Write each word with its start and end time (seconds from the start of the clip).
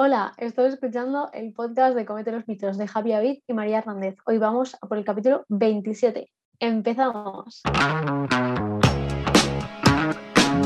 Hola, 0.00 0.32
estoy 0.36 0.66
escuchando 0.66 1.28
el 1.32 1.52
podcast 1.52 1.96
de 1.96 2.06
Comete 2.06 2.30
los 2.30 2.46
mitos 2.46 2.78
de 2.78 2.86
Javi 2.86 3.14
Avid 3.14 3.40
y 3.48 3.52
María 3.52 3.78
Hernández. 3.78 4.16
Hoy 4.26 4.38
vamos 4.38 4.76
a 4.80 4.86
por 4.86 4.96
el 4.96 5.04
capítulo 5.04 5.44
27. 5.48 6.30
Empezamos. 6.60 7.62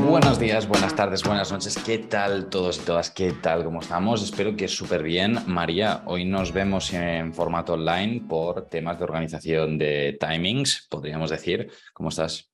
Buenos 0.06 0.38
días, 0.38 0.68
buenas 0.68 0.94
tardes, 0.94 1.24
buenas 1.24 1.50
noches. 1.50 1.82
¿Qué 1.82 1.96
tal 1.96 2.50
todos 2.50 2.82
y 2.82 2.84
todas? 2.84 3.10
¿Qué 3.10 3.32
tal? 3.32 3.64
¿Cómo 3.64 3.80
estamos? 3.80 4.22
Espero 4.22 4.54
que 4.54 4.68
súper 4.68 5.02
bien. 5.02 5.38
María, 5.46 6.02
hoy 6.04 6.26
nos 6.26 6.52
vemos 6.52 6.92
en 6.92 7.32
formato 7.32 7.72
online 7.72 8.26
por 8.28 8.68
temas 8.68 8.98
de 8.98 9.04
organización 9.04 9.78
de 9.78 10.18
timings, 10.20 10.88
podríamos 10.90 11.30
decir. 11.30 11.72
¿Cómo 11.94 12.10
estás? 12.10 12.52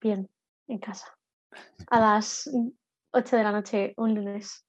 Bien, 0.00 0.30
en 0.68 0.78
casa. 0.78 1.08
A 1.88 1.98
las 1.98 2.48
8 3.10 3.36
de 3.36 3.42
la 3.42 3.50
noche, 3.50 3.94
un 3.96 4.14
lunes 4.14 4.64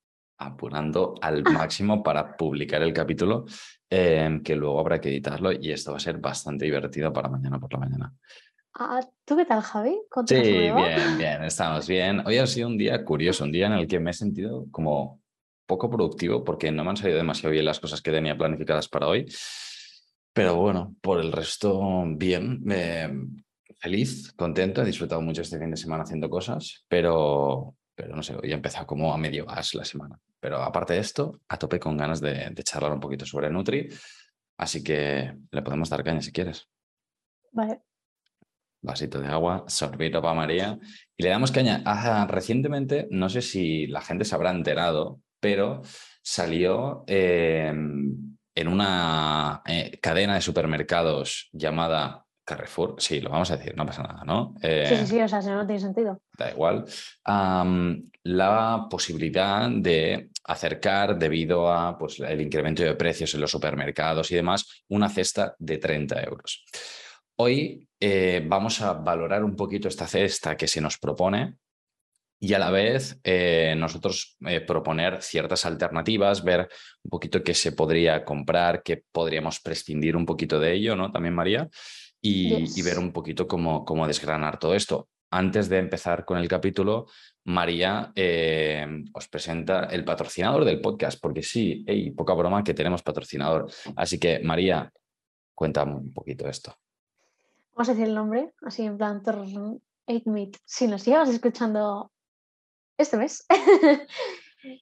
apurando 0.46 1.16
al 1.22 1.44
máximo 1.44 2.04
para 2.04 2.36
publicar 2.36 2.82
el 2.82 2.94
capítulo, 2.94 3.46
em, 3.90 4.42
que 4.42 4.56
luego 4.56 4.80
habrá 4.80 5.00
que 5.00 5.10
editarlo 5.10 5.52
y 5.52 5.72
esto 5.72 5.92
va 5.92 5.98
a 5.98 6.00
ser 6.00 6.18
bastante 6.18 6.66
divertido 6.66 7.12
para 7.12 7.30
mañana 7.30 7.60
por 7.60 7.74
la 7.74 7.80
mañana. 7.80 8.14
Ah, 8.76 9.02
¿Tú 9.24 9.38
qué 9.38 9.46
tal, 9.46 9.62
Javi? 9.62 10.00
Sí, 10.26 10.36
bien, 10.42 11.18
bien, 11.18 11.44
estamos 11.44 11.88
bien. 11.88 12.26
Hoy 12.26 12.40
ha 12.40 12.48
sido 12.48 12.68
un 12.68 12.78
día 12.78 13.06
curioso, 13.06 13.44
un 13.44 13.52
día 13.52 13.68
en 13.68 13.74
el 13.74 13.88
que 13.88 14.00
me 14.00 14.12
he 14.12 14.14
sentido 14.14 14.66
como 14.72 15.22
poco 15.66 15.90
productivo 15.90 16.44
porque 16.44 16.72
no 16.72 16.84
me 16.84 16.90
han 16.90 16.98
salido 16.98 17.18
demasiado 17.18 17.52
bien 17.52 17.66
las 17.66 17.80
cosas 17.80 18.02
que 18.02 18.12
tenía 18.12 18.38
planificadas 18.38 18.88
para 18.90 19.08
hoy. 19.08 19.26
Pero 20.34 20.56
bueno, 20.56 20.96
por 21.02 21.20
el 21.20 21.32
resto, 21.32 22.04
bien. 22.08 22.64
feliz, 23.80 24.34
contento, 24.34 24.82
he 24.82 24.86
disfrutado 24.86 25.22
mucho 25.22 25.44
este 25.44 25.60
fin 25.60 25.70
de 25.70 25.78
semana 25.78 26.04
haciendo 26.04 26.30
cosas, 26.30 26.84
pero, 26.88 27.76
pero 27.96 28.16
no 28.16 28.24
sé, 28.24 28.36
hoy 28.36 28.52
he 28.52 28.54
empezado 28.54 28.86
como 28.86 29.14
a 29.14 29.18
medio 29.18 29.46
gas 29.46 29.74
la 29.76 29.86
semana. 29.86 30.20
Pero 30.40 30.62
aparte 30.62 30.94
de 30.94 31.00
esto, 31.00 31.42
a 31.48 31.58
tope 31.58 31.80
con 31.80 31.98
ganas 31.98 32.20
de, 32.20 32.54
charlar 32.64 32.92
un 32.92 33.00
poquito 33.00 33.26
sobre 33.26 33.50
Nutri, 33.50 33.88
así 34.58 34.84
que 34.84 35.34
le 35.52 35.62
podemos 35.62 35.90
dar 35.90 36.04
caña 36.04 36.22
si 36.22 36.32
quieres. 36.32 36.68
Vale. 37.52 37.82
Vasito 38.82 39.22
de 39.22 39.28
agua, 39.28 39.64
sorbito 39.68 40.22
para 40.22 40.34
María. 40.34 40.78
Y 41.16 41.24
le 41.24 41.30
damos 41.30 41.52
caña. 41.52 41.82
Ah, 41.86 42.28
recientemente, 42.30 43.08
no 43.12 43.30
sé 43.30 43.42
si 43.42 43.88
la 43.88 44.02
gente 44.02 44.26
se 44.26 44.36
habrá 44.36 44.52
enterado, 44.52 45.22
pero 45.40 45.82
salió 46.22 47.06
em, 47.08 48.38
en 48.56 48.68
una 48.68 49.62
eh, 49.66 49.98
cadena 50.02 50.36
de 50.36 50.42
supermercados 50.42 51.50
llamada 51.54 52.23
Carrefour, 52.46 52.96
sí, 52.98 53.22
lo 53.22 53.30
vamos 53.30 53.50
a 53.52 53.58
decir, 53.58 53.76
no 53.76 53.86
pasa 53.86 54.04
nada, 54.04 54.24
¿no? 54.26 54.54
sí, 54.62 54.68
sí, 54.68 54.68
eh, 54.68 55.06
sí, 55.06 55.22
o 55.22 55.28
sea, 55.28 55.42
si 55.42 55.50
no, 55.50 55.66
tiene 55.66 55.80
sentido. 55.80 56.22
Da 56.38 56.52
igual. 56.52 56.86
la 58.24 58.88
posibilidad 58.90 59.70
de 59.70 60.30
acercar, 60.44 61.18
debido 61.18 61.72
a 61.72 61.98
pues, 61.98 62.20
el 62.20 62.42
incremento 62.42 62.84
de 62.84 62.96
precios 62.96 63.34
en 63.34 63.42
los 63.42 63.52
supermercados 63.52 64.30
y 64.32 64.36
demás, 64.36 64.84
una 64.90 65.10
cesta 65.10 65.56
de 65.58 65.78
30 65.78 66.22
euros. 66.24 66.66
Hoy 67.38 67.88
eh, 68.00 68.44
vamos 68.46 68.82
a 68.82 68.94
valorar 68.94 69.44
un 69.44 69.56
poquito 69.56 69.88
esta 69.88 70.06
cesta 70.06 70.58
que 70.58 70.68
se 70.68 70.82
nos 70.82 70.98
propone 70.98 71.56
y 72.40 72.54
a 72.54 72.60
la 72.60 72.72
vez 72.72 73.18
eh, 73.24 73.74
nosotros 73.78 74.38
proponer 74.68 75.22
ciertas 75.22 75.66
alternativas, 75.66 76.44
ver 76.44 76.68
un 77.04 77.10
poquito 77.10 77.42
qué 77.42 77.54
se 77.54 77.72
podría 77.72 78.26
comprar, 78.26 78.84
qué 78.84 79.02
podríamos 79.14 79.62
prescindir 79.62 80.18
un 80.18 80.26
poquito 80.26 80.60
de 80.60 80.74
ello, 80.74 80.98
¿no? 80.98 81.10
También, 81.10 81.34
María 81.34 81.70
y, 82.26 82.82
ver 82.82 83.00
un 83.00 83.12
poquito 83.12 83.48
cómo, 83.48 83.84
cómo, 83.84 84.08
desgranar 84.08 84.58
todo 84.58 84.74
esto. 84.74 85.10
Antes 85.30 85.68
de 85.68 85.80
empezar 85.80 86.24
con 86.24 86.38
el 86.38 86.48
capítulo, 86.48 87.08
María 87.44 88.14
eh, 88.16 88.88
os 89.14 89.28
presenta 89.28 89.86
el 89.86 90.06
patrocinador 90.06 90.64
del 90.64 90.80
podcast, 90.80 91.20
porque 91.22 91.44
sí, 91.44 91.84
hey, 91.86 92.12
poca 92.12 92.34
broma 92.34 92.64
que 92.64 92.74
tenemos 92.74 93.04
patrocinador. 93.04 93.70
Así 93.98 94.20
que, 94.20 94.40
María, 94.40 94.92
cuéntame 95.54 95.96
un 95.96 96.14
poquito 96.14 96.48
esto. 96.48 96.74
Vamos 97.76 97.90
a 97.90 97.94
decir 97.94 98.08
el 98.08 98.16
nombre, 98.16 98.54
así 98.62 98.84
en 98.84 98.98
plan 98.98 99.22
8Meat. 99.22 100.60
Si 100.64 100.88
nos 100.88 101.06
llevas 101.06 101.30
escuchando 101.30 102.12
este 102.98 103.18
mes, 103.18 103.46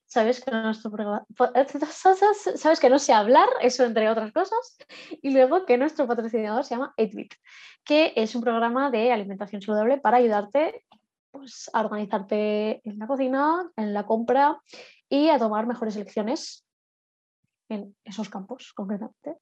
sabes 0.05 0.43
que 0.43 0.51
nuestro 0.51 0.91
sabes 2.55 2.79
que 2.79 2.89
no 2.89 2.99
sé 2.99 3.13
hablar, 3.13 3.47
eso 3.61 3.83
entre 3.83 4.09
otras 4.09 4.31
cosas, 4.31 4.77
y 5.21 5.31
luego 5.31 5.65
que 5.65 5.77
nuestro 5.77 6.07
patrocinador 6.07 6.63
se 6.63 6.75
llama 6.75 6.93
8 6.97 7.37
que 7.83 8.13
es 8.15 8.35
un 8.35 8.41
programa 8.41 8.91
de 8.91 9.11
alimentación 9.11 9.61
saludable 9.61 9.97
para 9.97 10.17
ayudarte 10.17 10.85
pues, 11.31 11.69
a 11.73 11.81
organizarte 11.81 12.81
en 12.87 12.99
la 12.99 13.07
cocina, 13.07 13.71
en 13.75 13.93
la 13.93 14.05
compra 14.05 14.61
y 15.09 15.29
a 15.29 15.39
tomar 15.39 15.65
mejores 15.65 15.95
elecciones 15.95 16.65
en 17.69 17.95
esos 18.03 18.29
campos 18.29 18.73
concretamente. 18.73 19.37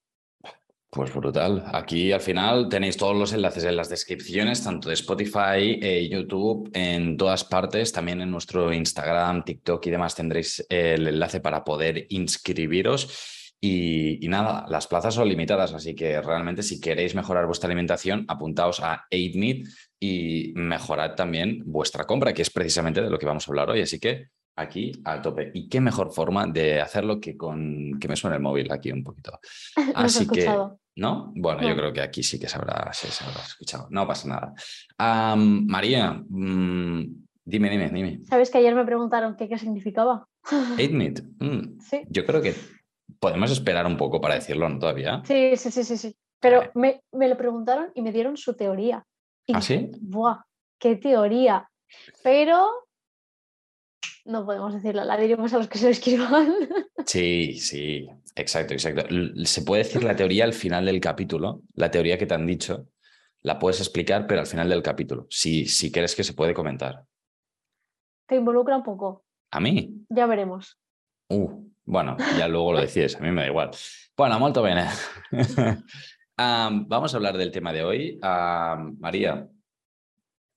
Pues 0.92 1.14
brutal. 1.14 1.66
Aquí 1.72 2.12
al 2.12 2.20
final 2.20 2.68
tenéis 2.68 2.98
todos 2.98 3.16
los 3.16 3.32
enlaces 3.32 3.64
en 3.64 3.76
las 3.76 3.90
descripciones, 3.90 4.64
tanto 4.64 4.90
de 4.90 4.96
Spotify, 4.96 5.78
eh, 5.80 6.10
YouTube, 6.10 6.72
en 6.74 7.16
todas 7.16 7.44
partes, 7.44 7.92
también 7.92 8.22
en 8.22 8.32
nuestro 8.32 8.74
Instagram, 8.74 9.44
TikTok 9.44 9.86
y 9.86 9.90
demás 9.92 10.16
tendréis 10.16 10.66
el 10.68 11.08
enlace 11.08 11.42
para 11.42 11.64
poder 11.64 12.08
inscribiros. 12.10 13.38
Y, 13.62 14.20
nada, 14.30 14.66
las 14.68 14.88
plazas 14.88 15.14
son 15.14 15.28
limitadas, 15.30 15.74
así 15.74 15.94
que 15.94 16.22
realmente 16.22 16.64
si 16.64 16.80
queréis 16.80 17.14
mejorar 17.14 17.46
vuestra 17.46 17.68
alimentación, 17.68 18.26
apuntaos 18.28 18.80
a 18.80 19.06
8 19.12 19.70
y 20.00 20.54
mejorad 20.56 21.14
también 21.14 21.62
vuestra 21.66 22.06
compra, 22.06 22.34
que 22.34 22.42
es 22.42 22.50
precisamente 22.50 23.02
de 23.02 23.10
lo 23.10 23.20
que 23.20 23.26
vamos 23.28 23.48
a 23.48 23.52
hablar 23.52 23.70
hoy. 23.70 23.82
Así 23.82 24.00
que 24.00 24.30
aquí 24.60 24.92
al 25.06 25.22
tope. 25.22 25.52
¿Y 25.54 25.68
qué 25.70 25.82
mejor 25.82 26.12
forma 26.12 26.46
de 26.48 26.82
hacerlo 26.82 27.20
que 27.20 27.38
con 27.38 28.00
que 28.00 28.08
me 28.08 28.16
suene 28.16 28.38
el 28.38 28.42
móvil 28.42 28.72
aquí 28.72 28.92
un 28.92 29.04
poquito? 29.04 29.40
Así 29.96 30.28
que, 30.28 30.50
¿no? 30.96 31.32
Bueno, 31.36 31.68
yo 31.68 31.76
creo 31.76 31.94
que 31.94 32.02
aquí 32.02 32.24
sí 32.24 32.40
que 32.40 32.48
se 32.48 32.58
habrá, 32.58 32.92
se, 32.94 33.08
escuchado. 33.08 33.88
No 33.90 34.08
pasa 34.08 34.28
nada. 34.28 35.36
María, 35.36 36.14
mm, 36.14 37.04
dime, 37.46 37.70
dime, 37.70 37.90
dime. 37.90 38.20
¿Sabes 38.26 38.50
que 38.50 38.58
ayer 38.58 38.76
me 38.76 38.86
preguntaron 38.86 39.36
qué, 39.36 39.48
qué 39.48 39.58
significaba? 39.58 40.28
Eight 40.78 41.22
mm, 41.40 41.80
Sí. 41.80 42.02
Yo 42.10 42.26
creo 42.26 42.42
que 42.42 42.56
podemos 43.20 43.52
esperar 43.52 43.86
un 43.86 43.98
poco 43.98 44.22
para 44.22 44.36
decirlo, 44.36 44.70
¿no? 44.70 44.80
Todavía. 44.80 45.22
Sí, 45.26 45.56
sí, 45.56 45.72
sí, 45.72 45.84
sí. 45.84 45.98
sí. 45.98 46.16
Pero 46.40 46.72
me, 46.74 47.02
lo 47.12 47.38
preguntaron 47.38 47.92
y 47.94 48.02
me 48.02 48.12
dieron 48.12 48.38
su 48.38 48.56
teoría. 48.56 49.06
¿Ah, 49.54 49.62
sí? 49.62 49.92
¡Buah! 50.00 50.44
¡Qué 50.80 50.96
teoría! 50.96 51.70
Pero 52.24 52.70
no 54.30 54.46
podemos 54.46 54.74
decirlo, 54.74 55.04
la 55.04 55.18
diremos 55.18 55.54
a 55.54 55.58
los 55.58 55.68
que 55.68 55.78
se 55.78 55.86
lo 55.86 55.92
escriban. 55.92 56.54
Sí, 57.06 57.54
sí, 57.54 58.08
exacto, 58.36 58.74
exacto. 58.74 59.04
Se 59.46 59.64
puede 59.64 59.84
decir 59.84 60.04
la 60.04 60.16
teoría 60.16 60.44
al 60.44 60.54
final 60.54 60.86
del 60.86 61.00
capítulo, 61.00 61.64
la 61.74 61.90
teoría 61.90 62.20
que 62.20 62.28
te 62.28 62.36
han 62.36 62.46
dicho, 62.46 62.88
la 63.42 63.58
puedes 63.58 63.80
explicar, 63.80 64.28
pero 64.28 64.42
al 64.42 64.46
final 64.46 64.70
del 64.70 64.84
capítulo, 64.84 65.26
si, 65.30 65.66
si 65.66 65.92
crees 65.92 66.16
que 66.16 66.24
se 66.24 66.34
puede 66.34 66.54
comentar. 66.54 67.06
Te 68.28 68.36
involucra 68.36 68.76
un 68.76 68.84
poco. 68.84 69.26
¿A 69.50 69.60
mí? 69.60 70.06
Ya 70.10 70.28
veremos. 70.28 70.78
Uh, 71.30 71.68
bueno, 71.84 72.16
ya 72.38 72.48
luego 72.48 72.74
lo 72.74 72.82
decides, 72.82 73.16
a 73.16 73.22
mí 73.22 73.32
me 73.32 73.42
da 73.42 73.48
igual. 73.48 73.72
Bueno, 74.16 74.38
molto 74.38 74.62
bene. 74.62 74.86
vamos 76.38 77.14
a 77.14 77.18
hablar 77.18 77.38
del 77.38 77.52
tema 77.52 77.74
de 77.74 77.84
hoy. 77.84 78.20
María, 79.00 79.50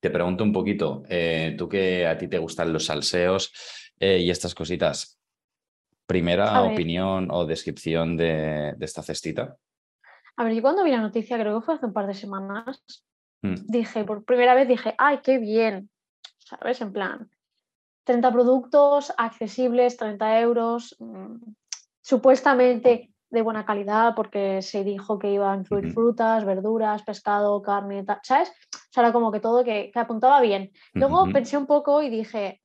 te 0.02 0.10
pregunto 0.10 0.42
un 0.42 0.52
poquito, 0.52 1.04
eh, 1.08 1.54
tú 1.56 1.68
que 1.68 2.08
a 2.08 2.18
ti 2.18 2.26
te 2.26 2.38
gustan 2.38 2.72
los 2.72 2.86
salseos 2.86 3.52
eh, 4.00 4.18
y 4.18 4.30
estas 4.30 4.52
cositas, 4.52 5.20
primera 6.06 6.60
opinión 6.62 7.28
o 7.30 7.46
descripción 7.46 8.16
de, 8.16 8.74
esta 8.80 9.04
cestita. 9.04 9.56
A 10.36 10.42
ver, 10.42 10.54
yo 10.54 10.60
cuando 10.60 10.82
vi 10.82 10.90
la 10.90 11.00
noticia, 11.00 11.38
creo 11.38 11.60
que 11.60 11.64
fue 11.64 11.74
hace 11.76 11.86
un 11.86 11.92
par 11.92 12.08
de 12.08 12.14
semanas, 12.14 12.82
mm. 13.42 13.54
dije, 13.68 14.02
por 14.02 14.24
primera 14.24 14.54
vez 14.54 14.66
dije, 14.66 14.96
ay, 14.98 15.20
qué 15.22 15.38
bien, 15.38 15.88
¿sabes? 16.38 16.80
En 16.80 16.92
plan, 16.92 17.30
30 18.02 18.32
productos 18.32 19.12
accesibles, 19.16 19.96
30 19.98 20.40
euros, 20.40 20.96
mm, 20.98 21.36
supuestamente 22.00 23.11
de 23.32 23.42
buena 23.42 23.64
calidad 23.64 24.14
porque 24.14 24.60
se 24.62 24.84
dijo 24.84 25.18
que 25.18 25.32
iba 25.32 25.52
a 25.52 25.56
incluir 25.56 25.92
frutas, 25.92 26.44
verduras, 26.44 27.02
pescado, 27.02 27.62
carne, 27.62 28.04
¿sabes? 28.22 28.50
O 28.50 28.92
sea, 28.92 29.04
era 29.04 29.12
como 29.12 29.32
que 29.32 29.40
todo 29.40 29.64
que, 29.64 29.90
apuntaba 29.94 30.40
bien. 30.40 30.70
Luego 30.92 31.32
pensé 31.32 31.56
un 31.56 31.66
poco 31.66 32.02
y 32.02 32.10
dije, 32.10 32.60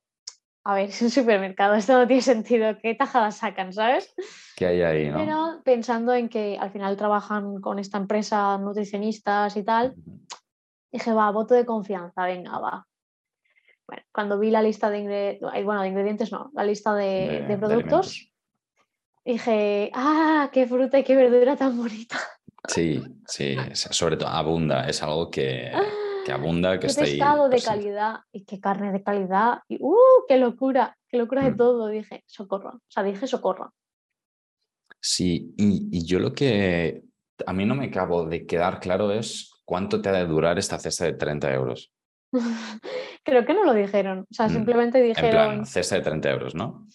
a 0.64 0.74
ver, 0.74 0.88
es 0.90 1.00
un 1.00 1.10
supermercado, 1.10 1.74
esto 1.74 1.94
no 1.94 2.06
tiene 2.06 2.22
sentido, 2.22 2.76
¿qué 2.82 2.94
tajadas 2.94 3.38
sacan, 3.38 3.72
sabes? 3.72 4.14
¿Qué 4.56 4.66
hay 4.66 4.82
ahí, 4.82 5.10
no? 5.10 5.16
Pero 5.16 5.62
pensando 5.64 6.12
en 6.12 6.28
que 6.28 6.58
al 6.60 6.70
final 6.70 6.96
trabajan 6.98 7.62
con 7.62 7.78
esta 7.78 7.96
empresa 7.96 8.58
nutricionistas 8.58 9.56
y 9.56 9.64
tal, 9.64 9.94
dije, 10.92 11.12
va, 11.12 11.30
voto 11.30 11.54
de 11.54 11.64
confianza, 11.64 12.26
venga, 12.26 12.58
va. 12.58 12.86
Bueno, 13.86 14.02
cuando 14.12 14.38
vi 14.38 14.50
la 14.50 14.60
lista 14.60 14.90
de, 14.90 15.38
bueno, 15.64 15.80
de 15.80 15.88
ingredientes, 15.88 16.30
no, 16.30 16.50
la 16.52 16.62
lista 16.62 16.94
de, 16.94 17.56
productos, 17.58 18.27
dije, 19.32 19.90
ah, 19.94 20.50
qué 20.52 20.66
fruta 20.66 20.98
y 20.98 21.04
qué 21.04 21.14
verdura 21.14 21.56
tan 21.56 21.76
bonita. 21.76 22.18
Sí, 22.66 23.02
sí, 23.26 23.56
sobre 23.72 24.16
todo 24.16 24.28
abunda, 24.28 24.88
es 24.88 25.02
algo 25.02 25.30
que, 25.30 25.70
que 26.26 26.32
abunda, 26.32 26.72
que 26.74 26.80
qué 26.80 26.86
está 26.88 27.04
ahí. 27.04 27.12
pescado 27.12 27.44
de 27.44 27.50
presente. 27.50 27.78
calidad 27.82 28.16
y 28.32 28.44
qué 28.44 28.60
carne 28.60 28.92
de 28.92 29.02
calidad. 29.02 29.60
Y 29.68 29.78
¡uh! 29.80 29.96
¡Qué 30.28 30.36
locura! 30.38 30.96
¡Qué 31.08 31.16
locura 31.18 31.44
de 31.44 31.52
Mm. 31.52 31.56
todo! 31.56 31.88
Dije, 31.88 32.24
socorro. 32.26 32.70
O 32.76 32.80
sea, 32.88 33.02
dije 33.02 33.26
socorro. 33.26 33.72
Sí, 35.00 35.54
y, 35.56 35.88
y 35.96 36.04
yo 36.04 36.18
lo 36.18 36.32
que 36.32 37.02
a 37.46 37.52
mí 37.52 37.64
no 37.64 37.74
me 37.74 37.86
acabo 37.86 38.24
de 38.24 38.44
quedar 38.46 38.80
claro 38.80 39.12
es 39.12 39.50
cuánto 39.64 40.02
te 40.02 40.08
ha 40.08 40.12
de 40.12 40.26
durar 40.26 40.58
esta 40.58 40.78
cesta 40.78 41.04
de 41.04 41.12
30 41.14 41.52
euros. 41.54 41.92
Creo 43.24 43.44
que 43.44 43.54
no 43.54 43.64
lo 43.64 43.74
dijeron. 43.74 44.20
O 44.20 44.34
sea, 44.34 44.46
Mm, 44.46 44.50
simplemente 44.52 44.98
En 44.98 45.12
plan, 45.14 45.24
dijeron. 45.24 45.66
cesta 45.66 45.96
de 45.96 46.02
30 46.02 46.30
euros, 46.30 46.54
¿no? 46.54 46.86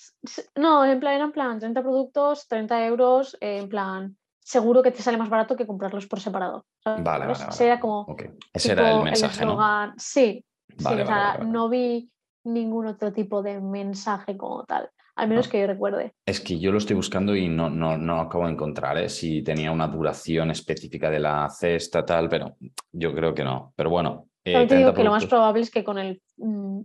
No, 0.56 0.86
en 0.86 1.00
plan, 1.00 1.14
era 1.16 1.26
en 1.26 1.32
plan 1.32 1.60
30 1.60 1.82
productos, 1.82 2.48
30 2.48 2.86
euros, 2.86 3.38
eh, 3.42 3.60
en 3.60 3.70
plan, 3.70 4.18
seguro 4.40 4.82
que 4.84 4.92
te 4.92 5.02
sale 5.02 5.18
más 5.18 5.30
barato 5.30 5.56
que 5.56 5.68
comprarlos 5.68 6.08
por 6.08 6.20
separado. 6.20 6.66
¿sabes? 6.84 7.04
Vale, 7.04 7.26
vale, 7.28 7.34
Ese 7.50 7.66
era 7.66 7.76
vale. 7.76 7.82
como. 7.82 8.16
Ese 8.54 8.72
era 8.72 8.92
el 8.92 9.04
mensaje, 9.04 9.46
¿no? 9.46 9.58
Sí, 9.98 10.44
sí, 10.70 10.84
Vale, 10.84 11.04
o 11.04 11.06
vale, 11.06 11.08
sea, 11.08 11.16
vale, 11.28 11.38
vale. 11.40 11.50
no 11.52 11.70
vi 11.70 12.10
ningún 12.46 12.88
otro 12.88 13.14
tipo 13.14 13.42
de 13.42 13.62
mensaje 13.62 14.36
como 14.36 14.66
tal, 14.66 14.90
al 15.16 15.30
menos 15.30 15.48
que 15.48 15.62
yo 15.62 15.68
recuerde. 15.68 16.14
Es 16.26 16.42
que 16.42 16.60
yo 16.60 16.72
lo 16.74 16.78
estoy 16.80 16.96
buscando 16.96 17.36
y 17.36 17.48
no, 17.48 17.70
no, 17.70 17.98
no 17.98 18.20
acabo 18.20 18.46
de 18.48 18.52
encontrar 18.52 18.98
¿eh? 18.98 19.08
si 19.08 19.42
tenía 19.44 19.72
una 19.72 19.88
duración 19.88 20.52
específica 20.52 21.10
de 21.10 21.20
la 21.20 21.50
cesta, 21.50 22.04
tal, 22.06 22.28
pero 22.28 22.58
yo 22.92 23.14
creo 23.16 23.34
que 23.34 23.46
no. 23.46 23.72
Pero 23.78 23.90
bueno, 23.92 24.28
eh, 24.46 24.52
También 24.54 24.68
te 24.68 24.76
digo 24.78 24.94
30 24.94 24.98
que 24.98 25.04
lo 25.04 25.12
más 25.12 25.26
probable 25.26 25.62
es 25.62 25.72
que 25.72 25.84
con 25.84 25.98
el 25.98 26.22
mm, 26.38 26.82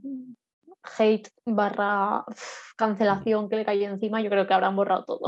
hate 0.99 1.28
barra 1.46 2.25
cancelación 2.76 3.49
que 3.49 3.56
le 3.56 3.64
cayó 3.64 3.88
encima, 3.88 4.20
yo 4.20 4.31
creo 4.31 4.46
que 4.46 4.55
habrán 4.55 4.76
borrado 4.76 5.05
todo. 5.05 5.20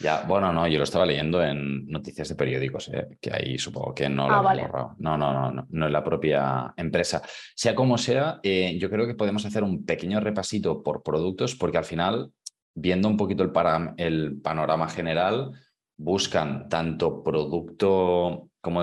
Ya, 0.00 0.22
bueno, 0.22 0.52
no, 0.52 0.68
yo 0.68 0.78
lo 0.78 0.84
estaba 0.84 1.04
leyendo 1.04 1.42
en 1.42 1.84
noticias 1.88 2.28
de 2.28 2.36
periódicos, 2.36 2.88
¿eh? 2.94 3.18
que 3.20 3.32
ahí 3.32 3.58
supongo 3.58 3.92
que 3.92 4.08
no 4.08 4.28
lo 4.28 4.34
Ah, 4.36 4.42
vale. 4.42 4.62
borrado. 4.62 4.94
No, 4.98 5.18
no, 5.18 5.32
no, 5.32 5.50
no, 5.50 5.66
no 5.68 5.86
es 5.86 5.92
la 5.92 6.04
propia 6.04 6.72
empresa. 6.76 7.20
Sea 7.56 7.74
como 7.74 7.98
sea, 7.98 8.38
eh, 8.44 8.78
yo 8.78 8.90
creo 8.90 9.08
que 9.08 9.16
podemos 9.16 9.44
hacer 9.44 9.64
un 9.64 9.84
pequeño 9.84 10.20
repasito 10.20 10.84
por 10.84 11.02
productos, 11.02 11.56
porque 11.56 11.78
al 11.78 11.84
final, 11.84 12.30
viendo 12.76 13.08
un 13.08 13.16
poquito 13.16 13.42
el 13.42 14.40
panorama 14.40 14.88
general, 14.88 15.50
buscan 15.96 16.68
tanto 16.68 17.24
producto, 17.24 18.47
como 18.60 18.82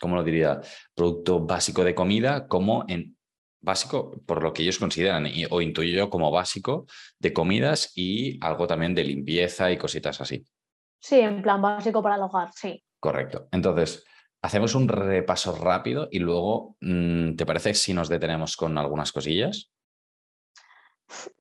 ¿cómo 0.00 0.16
lo 0.16 0.24
diría? 0.24 0.60
Producto 0.94 1.40
básico 1.40 1.84
de 1.84 1.94
comida, 1.94 2.46
como 2.48 2.84
en 2.88 3.16
básico, 3.60 4.20
por 4.26 4.42
lo 4.42 4.52
que 4.52 4.62
ellos 4.62 4.78
consideran, 4.78 5.26
y- 5.26 5.46
o 5.48 5.60
intuyo 5.60 5.94
yo 5.96 6.10
como 6.10 6.30
básico, 6.30 6.86
de 7.18 7.32
comidas 7.32 7.92
y 7.94 8.38
algo 8.44 8.66
también 8.66 8.94
de 8.94 9.04
limpieza 9.04 9.70
y 9.70 9.78
cositas 9.78 10.20
así. 10.20 10.44
Sí, 11.00 11.20
en 11.20 11.42
plan 11.42 11.62
básico 11.62 12.02
para 12.02 12.16
el 12.16 12.22
hogar, 12.22 12.50
sí. 12.52 12.82
Correcto. 13.00 13.48
Entonces, 13.52 14.04
hacemos 14.42 14.74
un 14.74 14.88
repaso 14.88 15.56
rápido 15.56 16.08
y 16.10 16.18
luego, 16.18 16.76
mm, 16.80 17.34
¿te 17.36 17.46
parece 17.46 17.74
si 17.74 17.94
nos 17.94 18.08
detenemos 18.08 18.56
con 18.56 18.76
algunas 18.78 19.12
cosillas? 19.12 19.70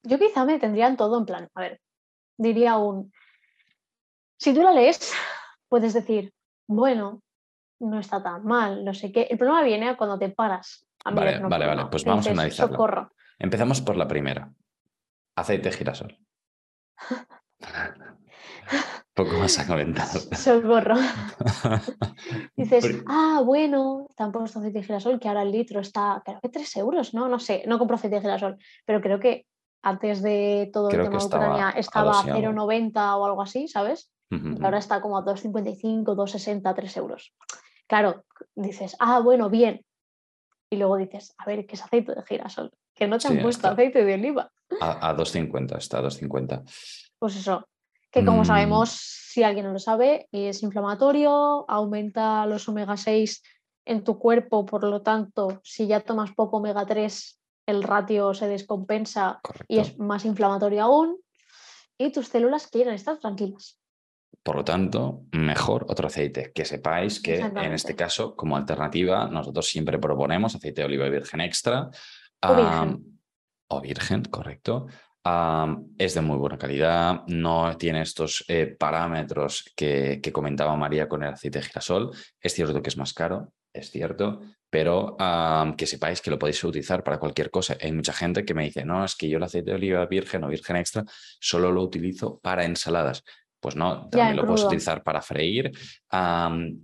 Yo 0.04 0.20
quizá 0.20 0.46
me 0.46 0.60
tendrían 0.60 0.98
todo 0.98 1.18
en 1.20 1.26
plan, 1.26 1.50
a 1.56 1.62
ver, 1.62 1.82
diría 2.38 2.78
un, 2.78 3.12
si 4.38 4.54
tú 4.54 4.62
la 4.64 4.74
lees, 4.74 5.14
puedes 5.70 5.94
decir, 5.94 6.34
bueno, 6.68 7.22
no 7.82 8.00
está 8.00 8.24
tan 8.24 8.46
mal, 8.46 8.86
no 8.86 8.94
sé 8.94 9.12
qué. 9.12 9.28
El 9.30 9.38
problema 9.38 9.64
viene 9.64 9.98
cuando 9.98 10.18
te 10.18 10.30
paras. 10.30 10.88
A 11.04 11.12
Vale, 11.12 11.40
vale, 11.40 11.68
vale, 11.68 11.86
pues 11.90 12.06
vamos 12.06 12.28
a 12.28 12.32
analizarlo. 12.32 12.74
Socorro. 12.74 13.12
Empezamos 13.40 13.82
por 13.82 13.98
la 13.98 14.08
primera. 14.08 14.54
Aceite 15.36 15.70
de 15.70 15.78
girasol. 15.78 16.18
Poco 19.14 19.34
más 19.34 19.60
a 19.60 19.68
comentar. 19.68 20.08
Socorro. 20.08 20.96
Dices, 22.56 23.04
ah, 23.08 23.42
bueno, 23.44 24.08
te 24.16 24.24
han 24.24 24.32
puesto 24.32 24.60
aceite 24.60 24.80
de 24.80 24.86
girasol, 24.86 25.20
que 25.20 25.28
ahora 25.28 25.42
el 25.42 25.52
litro 25.52 25.82
está, 25.82 26.22
creo 26.24 26.40
que 26.40 26.50
3 26.50 26.78
euros, 26.78 27.14
¿no? 27.14 27.28
No 27.28 27.40
sé, 27.40 27.64
no 27.68 27.78
compro 27.78 27.96
aceite 27.96 28.16
de 28.18 28.22
girasol, 28.22 28.58
pero 28.86 29.02
creo 29.02 29.20
que 29.20 29.48
antes 29.84 30.22
de 30.22 30.70
todo 30.72 30.90
Creo 30.90 31.06
el 31.06 31.10
tema 31.10 31.20
de 31.20 31.26
Ucrania 31.26 31.70
estaba 31.72 32.22
a 32.22 32.26
y 32.26 32.30
algo. 32.30 32.64
0,90 32.68 33.18
o 33.18 33.26
algo 33.26 33.42
así, 33.42 33.68
¿sabes? 33.68 34.12
Y 34.30 34.64
ahora 34.64 34.78
está 34.78 35.02
como 35.02 35.18
a 35.18 35.26
2,55, 35.26 36.06
2,60, 36.06 36.74
3 36.74 36.98
euros. 36.98 37.34
Claro, 37.92 38.24
dices, 38.56 38.96
ah, 39.00 39.20
bueno, 39.20 39.50
bien. 39.50 39.84
Y 40.70 40.78
luego 40.78 40.96
dices, 40.96 41.36
a 41.38 41.46
ver, 41.46 41.66
¿qué 41.66 41.76
es 41.76 41.84
aceite 41.84 42.16
de 42.16 42.24
girasol? 42.24 42.72
Que 42.96 43.06
no 43.06 43.18
te 43.18 43.28
Sí, 43.28 43.34
han 43.34 43.42
puesto 43.42 43.68
está. 43.68 43.72
aceite 43.72 44.06
de 44.06 44.14
oliva. 44.14 44.50
A, 44.80 45.10
a 45.10 45.14
2.50, 45.14 45.78
está 45.78 45.98
a 45.98 46.02
2.50. 46.04 46.64
Pues 47.20 47.36
eso, 47.36 47.68
que 48.10 48.24
como 48.24 48.44
Mm. 48.44 48.46
sabemos, 48.46 48.92
si 48.92 49.44
alguien 49.44 49.66
no 49.66 49.74
lo 49.74 49.80
sabe, 49.80 50.30
es 50.32 50.64
inflamatorio, 50.64 51.70
aumenta 51.70 52.46
los 52.46 52.70
omega 52.70 52.96
6 52.96 53.44
en 53.84 54.06
tu 54.06 54.18
cuerpo, 54.18 54.66
por 54.66 54.86
lo 54.86 55.02
tanto, 55.02 55.60
si 55.62 55.86
ya 55.88 56.00
tomas 56.00 56.32
poco 56.32 56.58
omega 56.60 56.86
3, 56.86 57.42
el 57.66 57.84
ratio 57.84 58.34
se 58.34 58.48
descompensa 58.48 59.42
Correcto. 59.44 59.66
y 59.68 59.80
es 59.80 60.00
más 60.00 60.24
inflamatorio 60.24 60.84
aún, 60.84 61.18
y 61.98 62.14
tus 62.14 62.30
células 62.30 62.68
quieren 62.68 62.94
estar 62.94 63.18
tranquilas. 63.18 63.81
Por 64.44 64.56
lo 64.56 64.64
tanto, 64.64 65.24
mejor 65.32 65.86
otro 65.88 66.08
aceite. 66.08 66.52
Que 66.54 66.66
sepáis 66.66 67.22
que 67.22 67.40
en 67.40 67.74
este 67.74 67.96
caso, 67.96 68.36
como 68.36 68.58
alternativa, 68.58 69.28
nosotros 69.28 69.68
siempre 69.68 70.00
proponemos 70.00 70.56
aceite 70.56 70.82
de 70.82 70.86
oliva 70.86 71.10
virgen 71.10 71.42
extra. 71.42 71.90
O 72.42 72.56
virgen. 72.56 72.74
am, 72.74 73.20
o 73.68 73.82
virgen, 73.82 74.24
correcto. 74.24 74.88
Es 76.00 76.16
de 76.16 76.22
muy 76.22 76.38
buena 76.38 76.58
calidad, 76.58 77.22
no 77.28 77.78
tiene 77.78 78.02
estos 78.02 78.44
eh, 78.48 78.66
parámetros 78.66 79.72
que, 79.76 80.20
que 80.22 80.32
comentaba 80.32 80.76
María 80.76 81.08
con 81.08 81.22
el 81.22 81.34
aceite 81.34 81.60
de 81.60 81.66
girasol. 81.66 82.12
Es 82.40 82.56
cierto 82.56 82.82
que 82.82 82.90
es 82.90 82.98
más 82.98 83.14
caro, 83.14 83.54
es 83.72 83.92
cierto, 83.92 84.42
pero 84.70 85.16
que 85.78 85.86
sepáis 85.86 86.22
que 86.22 86.32
lo 86.32 86.40
podéis 86.40 86.64
utilizar 86.64 87.04
para 87.04 87.20
cualquier 87.20 87.52
cosa. 87.52 87.78
Hay 87.82 87.92
mucha 87.92 88.14
gente 88.14 88.44
que 88.46 88.54
me 88.54 88.64
dice, 88.64 88.84
no, 88.86 89.06
es 89.06 89.16
que 89.16 89.30
yo 89.30 89.38
el 89.38 89.44
aceite 89.44 89.72
de 89.72 89.76
oliva 89.76 90.06
virgen 90.06 90.44
o 90.44 90.48
virgen 90.48 90.78
extra 90.78 91.04
solo 91.40 91.72
lo 91.72 91.84
utilizo 91.84 92.40
para 92.40 92.66
ensaladas. 92.66 93.24
Pues 93.62 93.76
no, 93.76 94.10
también 94.10 94.36
lo 94.38 94.46
puedes 94.48 94.64
utilizar 94.66 95.04
para 95.04 95.22
freír. 95.22 95.72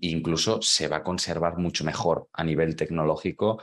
incluso 0.02 0.62
se 0.62 0.88
va 0.88 0.98
a 0.98 1.04
conservar 1.04 1.58
mucho 1.58 1.84
mejor 1.84 2.30
a 2.34 2.44
nivel 2.44 2.76
tecnológico. 2.76 3.62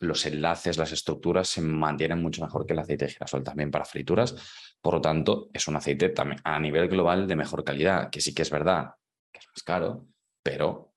los 0.00 0.26
enlaces, 0.26 0.76
las 0.76 0.92
estructuras 0.92 1.48
se 1.48 1.62
mantienen 1.62 2.20
mucho 2.20 2.42
mejor 2.44 2.66
que 2.66 2.74
el 2.74 2.78
aceite 2.80 3.06
de 3.06 3.12
girasol 3.12 3.42
también 3.42 3.70
para 3.70 3.86
frituras. 3.86 4.34
Por 4.80 4.94
lo 4.94 5.00
tanto, 5.00 5.48
es 5.52 5.66
un 5.68 5.76
aceite 5.76 6.10
también 6.10 6.40
a 6.44 6.60
nivel 6.60 6.86
global 6.88 7.26
de 7.26 7.34
mejor 7.34 7.64
calidad, 7.64 8.10
que 8.10 8.20
sí 8.20 8.34
que 8.34 8.42
es 8.42 8.50
verdad 8.50 8.90
que 9.32 9.40
es 9.40 9.48
más 9.48 9.62
caro, 9.62 10.06
pero 10.42 10.92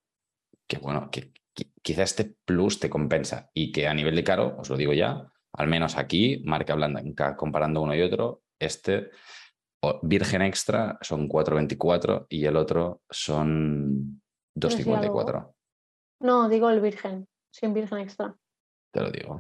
que 0.68 0.78
bueno, 0.80 1.10
que 1.10 1.32
qui- 1.56 1.72
quizá 1.82 2.04
este 2.04 2.36
plus 2.46 2.80
te 2.80 2.90
compensa 2.90 3.50
y 3.54 3.72
que 3.72 3.88
a 3.88 3.94
nivel 3.94 4.16
de 4.18 4.24
caro, 4.24 4.58
os 4.60 4.70
lo 4.70 4.76
digo 4.78 4.94
ya, 4.94 5.32
al 5.54 5.68
menos 5.68 5.98
aquí, 5.98 6.42
marca 6.46 6.76
blanca, 6.76 7.36
comparando 7.38 7.82
uno 7.82 7.96
y 7.96 8.02
otro, 8.02 8.44
este 8.60 9.10
Virgen 10.04 10.42
Extra 10.42 10.98
son 11.02 11.28
4,24 11.30 12.26
y 12.30 12.46
el 12.46 12.58
otro 12.58 13.02
son 13.10 14.22
Pero 14.54 14.70
sí, 14.76 14.84
2,54. 14.84 15.54
No, 16.22 16.50
digo 16.50 16.70
el 16.70 16.82
virgen, 16.82 17.28
sin 17.52 17.74
virgen 17.74 18.00
extra. 18.00 18.36
Te 18.92 19.02
lo 19.02 19.10
digo. 19.12 19.34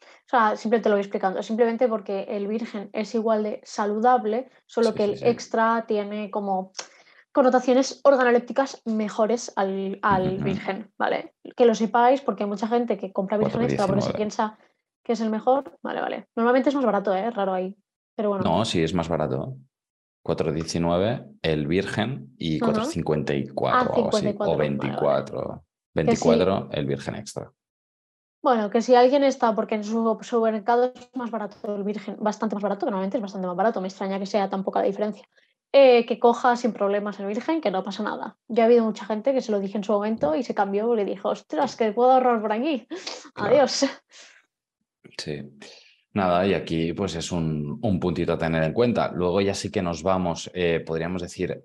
O 0.00 0.26
sea, 0.26 0.56
simplemente 0.56 0.88
lo 0.88 0.94
voy 0.94 1.02
explicando. 1.02 1.42
Simplemente 1.42 1.88
porque 1.88 2.22
el 2.22 2.46
virgen 2.48 2.88
es 2.94 3.14
igual 3.14 3.42
de 3.42 3.60
saludable, 3.64 4.50
solo 4.66 4.88
Sí, 4.88 4.94
que 4.94 5.04
sí, 5.04 5.10
el 5.12 5.18
sí. 5.18 5.26
extra 5.26 5.84
tiene 5.86 6.30
como 6.30 6.72
connotaciones 7.32 8.00
organolépticas 8.04 8.80
mejores 8.86 9.52
al, 9.56 9.98
al 10.02 10.38
virgen, 10.42 10.90
¿vale? 10.96 11.34
Que 11.56 11.66
lo 11.66 11.74
sepáis 11.74 12.20
porque 12.22 12.44
hay 12.44 12.48
mucha 12.48 12.68
gente 12.68 12.96
que 12.96 13.12
compra 13.12 13.36
virgen 13.36 13.62
extra 13.62 13.86
porque 13.86 14.02
se 14.02 14.12
4,19. 14.12 14.16
piensa 14.16 14.58
que 15.04 15.12
es 15.12 15.20
el 15.20 15.28
mejor. 15.30 15.78
Vale, 15.82 16.00
vale. 16.00 16.28
Normalmente 16.36 16.70
es 16.70 16.74
más 16.74 16.84
barato, 16.86 17.14
¿eh? 17.14 17.28
Es 17.28 17.34
raro 17.34 17.52
ahí. 17.52 17.76
Pero 18.16 18.28
bueno. 18.30 18.44
No, 18.44 18.64
sí, 18.64 18.82
es 18.82 18.94
más 18.94 19.08
barato. 19.08 19.56
4,19 20.24 21.38
el 21.42 21.66
Virgen 21.66 22.34
y 22.38 22.62
Ajá. 22.62 22.72
4,54 22.72 23.70
Ah, 23.72 23.82
o 23.94 24.08
así. 24.08 24.18
54, 24.20 24.52
O 24.52 24.56
vale, 24.56 24.56
vale. 24.56 24.78
24. 24.78 25.64
24 25.94 26.68
el 26.72 26.86
Virgen 26.86 27.14
Extra. 27.16 27.52
Bueno, 28.42 28.68
que 28.70 28.82
si 28.82 28.94
alguien 28.94 29.24
está, 29.24 29.54
porque 29.54 29.74
en 29.76 29.84
su 29.84 30.18
supermercado 30.20 30.92
es 30.94 31.10
más 31.14 31.30
barato 31.30 31.74
el 31.76 31.82
virgen, 31.82 32.16
bastante 32.20 32.54
más 32.56 32.62
barato, 32.62 32.84
que 32.84 32.90
normalmente 32.90 33.16
es 33.16 33.22
bastante 33.22 33.46
más 33.46 33.56
barato, 33.56 33.80
me 33.80 33.88
extraña 33.88 34.18
que 34.18 34.26
sea 34.26 34.50
tan 34.50 34.62
poca 34.64 34.80
la 34.80 34.86
diferencia. 34.86 35.26
eh, 35.76 36.06
que 36.06 36.20
coja 36.20 36.54
sin 36.54 36.72
problemas 36.72 37.18
el 37.18 37.26
virgen, 37.26 37.60
que 37.60 37.70
no 37.72 37.82
pasa 37.82 38.02
nada. 38.04 38.36
Ya 38.46 38.62
ha 38.62 38.66
habido 38.66 38.84
mucha 38.84 39.06
gente 39.06 39.32
que 39.32 39.40
se 39.40 39.50
lo 39.50 39.58
dije 39.58 39.76
en 39.76 39.82
su 39.82 39.92
momento 39.92 40.36
y 40.36 40.44
se 40.44 40.54
cambió 40.54 40.92
y 40.92 40.96
le 40.98 41.04
dijo, 41.04 41.30
ostras, 41.30 41.74
que 41.74 41.90
puedo 41.90 42.12
ahorrar 42.12 42.40
por 42.40 42.52
aquí. 42.52 42.86
Claro. 43.34 43.54
Adiós. 43.56 43.86
Sí. 45.18 45.42
Nada, 46.14 46.46
y 46.46 46.54
aquí 46.54 46.92
pues 46.92 47.16
es 47.16 47.32
un, 47.32 47.80
un 47.82 47.98
puntito 47.98 48.32
a 48.34 48.38
tener 48.38 48.62
en 48.62 48.72
cuenta. 48.72 49.10
Luego 49.12 49.40
ya 49.40 49.52
sí 49.52 49.70
que 49.70 49.82
nos 49.82 50.04
vamos, 50.04 50.48
eh, 50.54 50.78
podríamos 50.86 51.22
decir, 51.22 51.64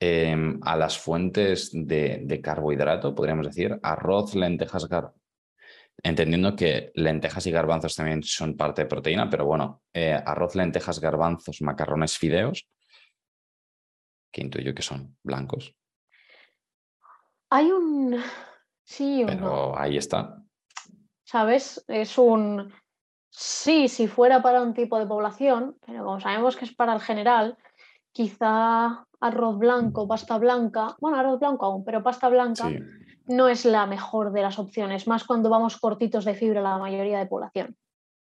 em, 0.00 0.58
a 0.62 0.74
las 0.74 0.98
fuentes 0.98 1.70
de, 1.74 2.22
de 2.24 2.40
carbohidrato, 2.40 3.14
podríamos 3.14 3.46
decir, 3.46 3.78
arroz, 3.82 4.34
lentejas, 4.34 4.88
gar... 4.88 5.12
Entendiendo 6.02 6.56
que 6.56 6.92
lentejas 6.94 7.46
y 7.46 7.50
garbanzos 7.50 7.94
también 7.94 8.22
son 8.22 8.56
parte 8.56 8.82
de 8.82 8.88
proteína, 8.88 9.28
pero 9.28 9.44
bueno, 9.44 9.82
eh, 9.92 10.14
arroz, 10.14 10.54
lentejas, 10.54 10.98
garbanzos, 10.98 11.60
macarrones, 11.60 12.16
fideos, 12.16 12.66
que 14.32 14.40
intuyo 14.40 14.74
que 14.74 14.80
son 14.80 15.18
blancos. 15.22 15.74
Hay 17.50 17.70
un... 17.70 18.18
Sí 18.82 19.24
o 19.24 19.26
pero 19.26 19.40
no. 19.40 19.78
ahí 19.78 19.98
está. 19.98 20.42
¿Sabes? 21.22 21.84
Es 21.86 22.16
un 22.16 22.72
sí, 23.30 23.88
si 23.88 24.06
fuera 24.08 24.42
para 24.42 24.62
un 24.62 24.74
tipo 24.74 24.98
de 24.98 25.06
población, 25.06 25.76
pero 25.86 26.04
como 26.04 26.20
sabemos 26.20 26.56
que 26.56 26.64
es 26.64 26.74
para 26.74 26.94
el 26.94 27.00
general, 27.00 27.56
quizá 28.12 29.06
arroz 29.20 29.58
blanco, 29.58 30.08
pasta 30.08 30.38
blanca, 30.38 30.96
bueno, 31.00 31.18
arroz 31.18 31.40
blanco 31.40 31.66
aún, 31.66 31.84
pero 31.84 32.02
pasta 32.02 32.28
blanca 32.28 32.68
Sí, 32.68 32.78
no 33.26 33.48
es 33.48 33.64
la 33.64 33.86
mejor 33.86 34.32
de 34.32 34.42
las 34.42 34.58
opciones, 34.58 35.06
más 35.06 35.24
cuando 35.24 35.50
vamos 35.50 35.78
cortitos 35.78 36.24
de 36.24 36.34
fibra 36.34 36.60
la 36.60 36.78
mayoría 36.78 37.18
de 37.18 37.26
población. 37.26 37.76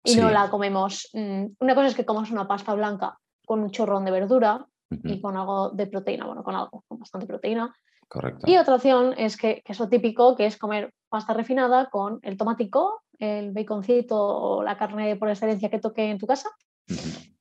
Y 0.04 0.16
no 0.16 0.30
la 0.30 0.50
comemos. 0.50 1.10
mm, 1.14 1.46
Una 1.60 1.76
cosa 1.76 1.88
es 1.88 1.96
que 1.96 2.06
comas 2.06 2.32
una 2.32 2.48
pasta 2.48 2.74
blanca 2.74 3.18
con 3.46 3.62
un 3.62 3.72
chorrón 3.72 4.06
de 4.06 4.12
verdura 4.12 4.66
y 4.90 5.20
con 5.22 5.36
algo 5.36 5.70
de 5.70 5.88
proteína, 5.88 6.26
bueno, 6.26 6.44
con 6.44 6.56
algo, 6.56 6.84
con 6.88 7.00
bastante 7.00 7.28
proteína. 7.28 7.74
Correcto. 8.08 8.50
Y 8.50 8.58
otra 8.58 8.76
opción 8.76 9.14
es 9.18 9.38
que, 9.38 9.62
que 9.64 9.72
es 9.74 9.80
lo 9.80 9.90
típico, 9.90 10.36
que 10.36 10.46
es 10.46 10.58
comer 10.58 10.92
pasta 11.10 11.34
refinada 11.34 11.90
con 11.90 12.20
el 12.24 12.38
tomatico, 12.38 13.04
el 13.20 13.52
baconcito 13.52 14.18
o 14.18 14.64
la 14.64 14.78
carne 14.78 15.16
por 15.16 15.30
excelencia 15.30 15.70
que 15.70 15.80
toque 15.80 16.10
en 16.10 16.18
tu 16.18 16.28
casa 16.28 16.50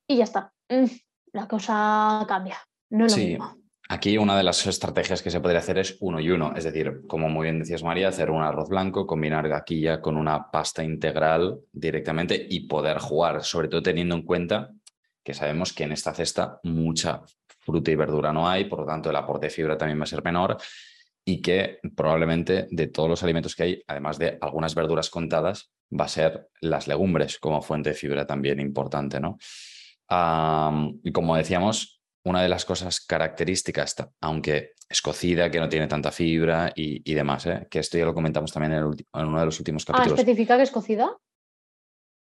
y 0.07 0.17
ya 0.17 0.25
está. 0.25 0.53
Mm, 0.69 0.85
La 1.33 1.49
cosa 1.49 2.25
cambia. 2.29 2.57
No 2.91 3.07
es 3.07 3.13
lo 3.13 3.17
Sí, 3.19 3.27
mismo. 3.31 3.57
aquí 3.89 4.17
una 4.19 4.37
de 4.37 4.45
las 4.45 4.65
estrategias 4.67 5.21
que 5.23 5.31
se 5.33 5.41
podría 5.41 5.59
hacer 5.59 5.79
es 5.79 5.97
uno 6.01 6.21
y 6.21 6.31
uno, 6.31 6.53
es 6.55 6.63
decir, 6.65 7.03
como 7.09 7.29
muy 7.29 7.45
bien 7.47 7.59
decías 7.59 7.83
María, 7.83 8.09
hacer 8.09 8.31
un 8.31 8.43
arroz 8.43 8.69
blanco, 8.69 9.07
combinar 9.07 9.49
gaquilla 9.49 10.01
con 10.01 10.17
una 10.17 10.51
pasta 10.53 10.85
integral 10.85 11.59
directamente 11.73 12.47
y 12.49 12.69
poder 12.69 12.99
jugar, 12.99 13.43
sobre 13.43 13.69
todo 13.69 13.83
teniendo 13.83 14.15
en 14.15 14.23
cuenta 14.23 14.71
que 15.25 15.35
sabemos 15.35 15.73
que 15.73 15.85
en 15.85 15.93
esta 15.93 16.15
cesta 16.15 16.61
mucha 16.63 17.23
fruta 17.65 17.91
y 17.91 17.97
verdura 17.97 18.33
no 18.33 18.49
hay, 18.49 18.65
por 18.67 18.81
lo 18.81 18.87
tanto 18.87 19.11
el 19.11 19.17
aporte 19.17 19.47
de 19.47 19.51
fibra 19.51 19.77
también 19.79 19.99
va 19.99 20.05
a 20.05 20.07
ser 20.07 20.23
menor 20.23 20.57
y 21.25 21.41
que 21.41 21.79
probablemente 21.97 22.67
de 22.71 22.87
todos 22.89 23.09
los 23.09 23.23
alimentos 23.23 23.57
que 23.57 23.63
hay, 23.63 23.83
además 23.87 24.19
de 24.19 24.37
algunas 24.41 24.75
verduras 24.75 25.09
contadas, 25.11 25.73
va 25.99 26.05
a 26.05 26.09
ser 26.09 26.49
las 26.61 26.87
legumbres 26.87 27.39
como 27.39 27.63
fuente 27.63 27.91
de 27.91 27.97
fibra 27.97 28.27
también 28.27 28.61
importante, 28.61 29.21
¿no? 29.21 29.39
Y 31.03 31.13
como 31.13 31.37
decíamos, 31.37 32.03
una 32.25 32.43
de 32.43 32.49
las 32.49 32.65
cosas 32.65 33.01
características, 33.01 33.97
aunque 34.21 34.73
es 34.89 35.01
cocida, 35.03 35.51
que 35.51 35.61
no 35.61 35.69
tiene 35.69 35.87
tanta 35.87 36.11
fibra 36.13 36.73
y, 36.75 37.11
y 37.11 37.15
demás, 37.15 37.47
¿eh? 37.47 37.67
que 37.71 37.79
esto 37.79 37.99
ya 37.99 38.05
lo 38.05 38.15
comentamos 38.15 38.53
también 38.53 38.73
en, 38.75 38.79
el 38.81 39.07
en 39.15 39.27
uno 39.27 39.41
de 39.41 39.47
los 39.47 39.59
últimos 39.59 39.85
Ah, 39.89 39.93
capítulos. 39.93 40.19
especifica 40.19 40.57
que 40.57 40.63
es 40.63 40.71
cocida. 40.71 41.17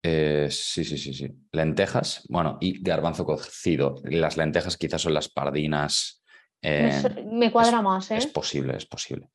Eh, 0.03 0.47
sí, 0.49 0.83
sí, 0.83 0.97
sí, 0.97 1.13
sí. 1.13 1.29
Lentejas, 1.51 2.25
bueno, 2.29 2.57
y 2.59 2.81
garbanzo 2.81 3.25
cocido. 3.25 3.95
Las 4.03 4.35
lentejas 4.37 4.77
quizás 4.77 5.01
son 5.01 5.13
las 5.13 5.29
pardinas. 5.29 6.23
Me, 6.63 6.87
eh, 6.89 7.01
su- 7.01 7.25
me 7.31 7.51
cuadra 7.51 7.81
más, 7.81 8.09
¿eh? 8.11 8.17
es 8.17 8.27
posible, 8.27 8.75
es 8.77 8.85
posible. 8.85 9.29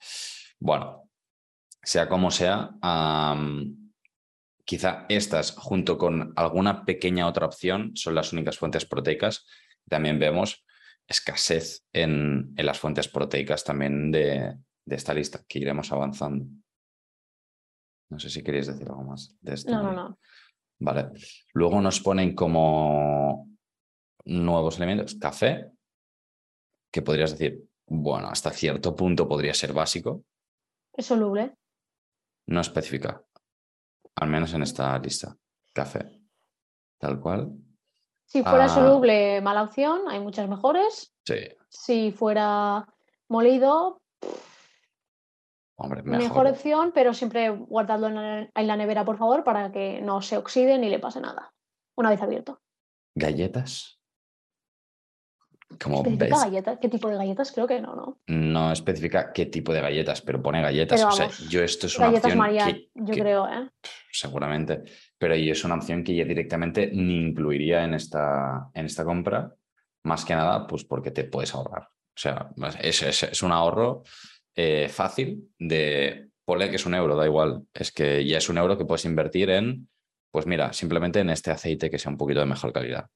Bueno, 0.58 1.08
sea 1.82 2.08
como 2.08 2.30
sea, 2.30 2.70
am, 2.82 3.92
quizá 4.64 5.06
estas, 5.08 5.52
junto 5.52 5.99
con 5.99 6.32
alguna 6.37 6.85
pequeña 6.85 7.28
otra 7.28 7.46
opción, 7.46 7.92
son 7.94 8.14
las 8.16 8.32
únicas 8.32 8.58
fuentes 8.58 8.87
proteicas. 8.87 9.46
También 9.88 10.18
vemos 10.18 10.64
escasez 11.06 11.85
en, 11.92 12.52
en 12.56 12.66
las 12.66 12.80
fuentes 12.80 13.06
proteicas 13.06 13.62
también 13.62 14.11
de, 14.11 14.56
de 14.85 14.96
esta 14.96 15.14
lista, 15.14 15.42
que 15.46 15.61
iremos 15.61 15.92
avanzando. 15.92 16.46
No 18.11 18.18
sé 18.18 18.30
si 18.30 18.42
queréis 18.42 18.66
decir 18.68 18.88
algo 18.88 19.02
más 19.04 19.37
de 19.40 19.54
esto. 19.54 19.70
No, 19.70 19.82
no, 19.82 19.92
no. 19.92 20.18
Vale. 20.78 21.11
Luego 21.54 21.80
nos 21.80 22.00
ponen 22.00 22.35
como 22.35 23.49
nuevos 24.25 24.76
elementos. 24.76 25.14
Café, 25.14 25.71
que 26.90 27.02
podrías 27.02 27.33
decir, 27.33 27.62
bueno, 27.87 28.28
hasta 28.28 28.50
cierto 28.50 28.95
punto 28.95 29.28
podría 29.28 29.54
ser 29.54 29.73
básico. 29.73 30.25
Es 30.92 31.06
soluble. 31.06 31.56
No 32.47 32.61
especifica, 32.61 33.23
al 34.16 34.28
menos 34.28 34.52
en 34.54 34.62
esta 34.62 34.99
lista. 34.99 35.37
Café, 35.73 36.21
tal 36.99 37.21
cual. 37.21 37.52
Si 38.25 38.42
fuera 38.42 38.64
Ah. 38.64 38.68
soluble, 38.68 39.40
mala 39.40 39.62
opción, 39.62 40.02
hay 40.09 40.21
muchas 40.21 40.49
mejores. 40.49 41.12
Sí, 41.25 41.35
Si 41.68 42.12
fuera 42.12 42.87
molido, 43.28 44.00
hombre, 45.76 46.02
mejor, 46.02 46.23
mejor. 46.23 46.47
opción, 46.49 46.92
pero 46.95 47.14
siempre 47.14 47.50
guardadlo 47.50 48.09
en 48.09 48.50
la, 48.66 48.76
nevera, 48.76 49.04
por 49.04 49.18
favor, 49.18 49.45
para 49.45 49.71
que 49.73 50.00
no 50.02 50.23
se 50.23 50.37
oxide 50.37 50.78
ni 50.78 50.88
le 50.88 50.99
pase 50.99 51.21
nada. 51.21 51.52
Una 51.97 52.11
vez 52.11 52.21
abierto. 52.23 52.61
Galletas. 53.14 53.95
Como 55.83 55.97
¿Especifica 55.97 56.25
ves, 56.37 56.45
galletas? 56.45 56.78
¿Qué 56.80 56.88
tipo 56.88 57.09
de 57.09 57.16
galletas? 57.16 57.50
Creo 57.52 57.66
que 57.66 57.80
no, 57.80 57.97
¿no? 57.97 58.21
no 58.28 58.73
especifica 58.73 59.33
qué 59.33 59.47
tipo 59.47 59.73
de 59.73 59.80
galletas, 59.80 60.23
pero 60.23 60.40
pone 60.40 60.62
galletas. 60.62 61.00
Pero 61.00 61.09
o 61.12 61.12
sea, 61.12 61.28
yo 61.49 61.61
esto 61.62 61.87
es 61.88 61.97
una 61.99 62.06
Galletas 62.06 62.25
opción 62.26 62.38
María, 62.38 62.66
que- 62.66 62.90
yo 62.95 63.14
que- 63.14 63.21
creo, 63.21 63.49
¿eh? 63.49 63.68
seguramente, 64.12 64.85
pero 65.18 65.35
es 65.35 65.64
una 65.64 65.75
opción 65.75 66.04
que 66.04 66.14
ya 66.14 66.25
directamente 66.25 66.90
ni 66.92 67.16
incluiría 67.21 67.83
en 67.85 67.95
esta, 67.95 68.71
en 68.75 68.87
esta 68.87 69.04
compra, 69.04 69.54
más 70.04 70.25
que 70.25 70.35
nada, 70.37 70.66
pues 70.68 70.85
porque 70.85 71.11
te 71.11 71.25
puedes 71.25 71.52
ahorrar. 71.54 71.83
O 71.83 72.18
sea, 72.18 72.50
es, 72.80 73.02
es- 73.02 73.23
es 73.25 73.42
un 73.42 73.50
ahorro 73.52 74.04
eh, 74.56 74.88
fácil 74.88 75.52
de, 75.58 76.30
ponle 76.44 76.70
que 76.70 76.76
es 76.76 76.86
un 76.86 76.94
euro, 76.94 77.14
da 77.16 77.26
igual, 77.26 77.66
es 77.75 77.92
que 77.92 78.26
ya 78.26 78.38
es 78.38 78.48
un 78.48 78.58
euro 78.58 78.76
que 78.78 78.84
puedes 78.84 79.04
invertir 79.04 79.50
en, 79.50 79.88
pues 80.32 80.46
mira, 80.46 80.72
simplemente 80.72 81.20
en 81.20 81.30
este 81.30 81.50
aceite 81.50 81.90
que 81.90 81.98
sea 81.98 82.10
un 82.10 82.18
poquito 82.18 82.40
de 82.40 82.46
mejor 82.46 82.72
calidad. 82.72 83.08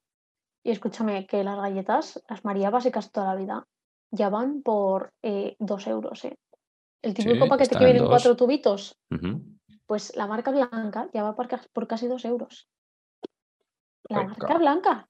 Y 0.62 0.70
escúchame, 0.70 1.26
que 1.26 1.42
las 1.42 1.56
galletas, 1.56 2.22
las 2.28 2.44
María 2.44 2.70
básicas 2.70 3.10
toda 3.10 3.34
la 3.34 3.40
vida, 3.40 3.66
ya 4.10 4.28
van 4.28 4.62
por 4.62 5.12
eh, 5.22 5.56
dos 5.58 5.86
euros, 5.86 6.24
¿eh? 6.24 6.36
El 7.02 7.14
típico 7.14 7.44
Sí, 7.44 7.50
paquete 7.50 7.70
que 7.70 7.76
en 7.78 7.84
vienen 7.84 8.02
dos. 8.02 8.10
cuatro 8.10 8.36
tubitos, 8.36 8.98
pues 9.86 10.14
la 10.16 10.26
marca 10.26 10.50
blanca 10.50 11.08
ya 11.14 11.22
va 11.22 11.34
por, 11.34 11.48
ca- 11.48 11.64
por 11.72 11.86
casi 11.86 12.06
dos 12.08 12.24
euros. 12.26 12.68
La 14.08 14.24
marca 14.24 14.58
blanca. 14.58 15.08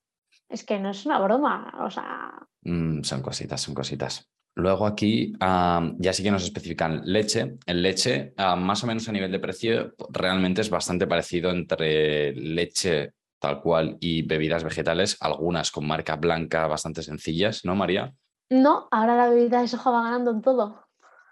Es 0.49 0.65
que 0.65 0.79
no 0.79 0.91
es 0.91 1.07
una 1.07 1.19
broma, 1.19 1.73
o 1.85 1.91
sea, 1.91 2.33
Mm, 2.63 3.03
son 3.03 3.23
cositas, 3.23 3.61
son 3.63 3.75
cositas. 3.75 4.29
Luego 4.55 4.87
aquí 4.87 5.33
ya 5.39 6.13
sí 6.13 6.23
que 6.23 6.31
nos 6.31 6.45
especifican 6.45 7.03
leche. 7.05 7.57
En 7.67 7.83
leche, 7.83 8.35
más 8.37 8.83
o 8.85 8.87
menos 8.87 9.09
a 9.09 9.13
nivel 9.13 9.33
de 9.33 9.39
precio, 9.39 9.95
realmente 10.11 10.61
es 10.61 10.71
bastante 10.71 11.07
parecido 11.07 11.51
entre 11.51 12.33
leche 12.35 13.13
tal 13.39 13.63
cual 13.63 13.97
y 14.01 14.23
bebidas 14.23 14.63
vegetales, 14.63 15.17
algunas 15.21 15.71
con 15.71 15.87
marca 15.87 16.17
blanca 16.17 16.67
bastante 16.67 17.03
sencillas, 17.03 17.65
¿no, 17.65 17.75
María? 17.75 18.13
no, 18.51 18.89
ahora 18.91 19.17
la 19.17 19.29
bebida 19.29 19.61
de 19.61 19.69
soja 19.69 19.91
va 19.91 20.03
ganando 20.03 20.31
en 20.33 20.43
todo. 20.43 20.85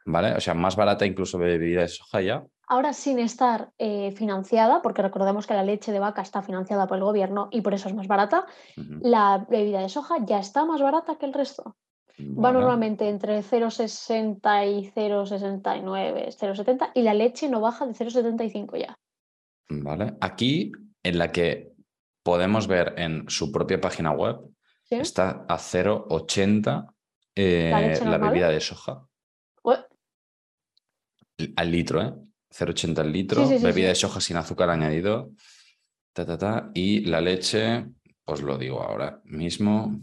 ¿Vale? 0.07 0.33
O 0.35 0.41
sea, 0.41 0.55
más 0.55 0.77
barata 0.77 1.05
incluso 1.05 1.37
bebida 1.37 1.83
de 1.83 1.89
soja 1.89 2.23
ya. 2.23 2.47
Ahora 2.67 2.93
sin 2.93 3.19
estar 3.19 3.73
eh, 3.79 4.13
financiada, 4.13 4.83
porque 4.83 5.03
recordemos 5.03 5.47
que 5.47 5.55
la 5.55 5.63
leche 5.63 5.91
de 5.91 5.99
vaca 5.99 6.23
está 6.23 6.43
financiada 6.43 6.87
por 6.87 6.99
el 6.99 7.05
gobierno 7.05 7.49
y 7.51 7.61
por 7.63 7.75
eso 7.75 7.89
es 7.89 7.95
más 7.95 8.07
barata, 8.07 8.47
la 8.77 9.47
bebida 9.51 9.81
de 9.81 9.89
soja 9.89 10.17
ya 10.25 10.39
está 10.39 10.65
más 10.65 10.81
barata 10.81 11.17
que 11.17 11.27
el 11.27 11.33
resto. 11.33 11.77
Va 12.19 12.53
normalmente 12.53 13.09
entre 13.09 13.43
0,60 13.43 14.67
y 14.67 14.91
0,69, 14.91 16.37
0,70 16.37 16.91
y 16.95 17.03
la 17.03 17.15
leche 17.15 17.49
no 17.49 17.61
baja 17.61 17.87
de 17.87 17.93
0,75 17.93 18.79
ya. 18.79 18.99
Vale. 19.69 20.17
Aquí, 20.21 20.73
en 21.03 21.19
la 21.19 21.31
que 21.31 21.73
podemos 22.25 22.67
ver 22.67 22.95
en 22.97 23.29
su 23.29 23.53
propia 23.53 23.81
página 23.81 24.11
web, 24.11 24.39
¿sí? 24.83 24.97
está 24.97 25.45
a 25.49 25.59
0,80 25.59 26.93
eh, 27.41 28.01
¿La 28.05 28.19
bebida 28.19 28.49
de 28.49 28.61
soja. 28.61 29.07
Al 31.55 31.71
litro, 31.71 32.03
¿eh? 32.03 32.13
0,80 32.51 32.99
al 32.99 33.13
litro, 33.13 33.47
Sí, 33.47 33.53
sí, 33.53 33.59
sí, 33.61 33.65
bebida 33.65 33.89
de 33.89 33.95
soja 33.95 34.21
sin 34.21 34.37
azúcar 34.37 34.71
añadido, 34.71 35.31
ta, 36.13 36.27
ta, 36.27 36.37
ta, 36.37 36.71
y 36.75 37.05
la 37.05 37.21
leche, 37.21 37.87
os 38.25 38.43
lo 38.43 38.59
digo 38.59 38.83
ahora 38.83 39.21
mismo, 39.25 40.01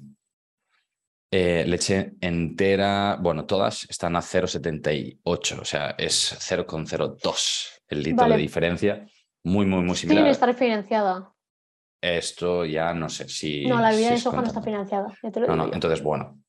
eh, 1.38 1.66
leche 1.68 2.14
entera, 2.22 3.18
bueno, 3.20 3.46
todas 3.46 3.86
están 3.90 4.16
a 4.16 4.22
0,78, 4.22 5.60
o 5.62 5.66
sea, 5.66 5.90
es 5.98 6.34
0,02 6.40 7.82
el 7.90 8.04
litro 8.04 8.24
Vale. 8.24 8.36
de 8.36 8.42
diferencia, 8.42 9.06
muy, 9.44 9.66
muy, 9.66 9.82
muy 9.84 9.96
similar. 9.98 10.28
estar 10.28 10.54
financiada. 10.54 11.34
Esto 12.02 12.64
ya 12.66 12.94
no 12.94 13.10
sé 13.10 13.28
si... 13.28 13.66
No, 13.66 13.82
la 13.82 13.90
bebida 13.92 14.08
si 14.10 14.14
de 14.14 14.20
soja 14.22 14.38
no 14.42 14.48
está 14.48 14.62
financiada. 14.62 15.08
ya 15.22 15.32
te 15.32 15.40
lo 15.42 15.48
No, 15.48 15.54
digo 15.56 15.68
no, 15.68 15.74
entonces, 15.74 16.02
bueno, 16.02 16.40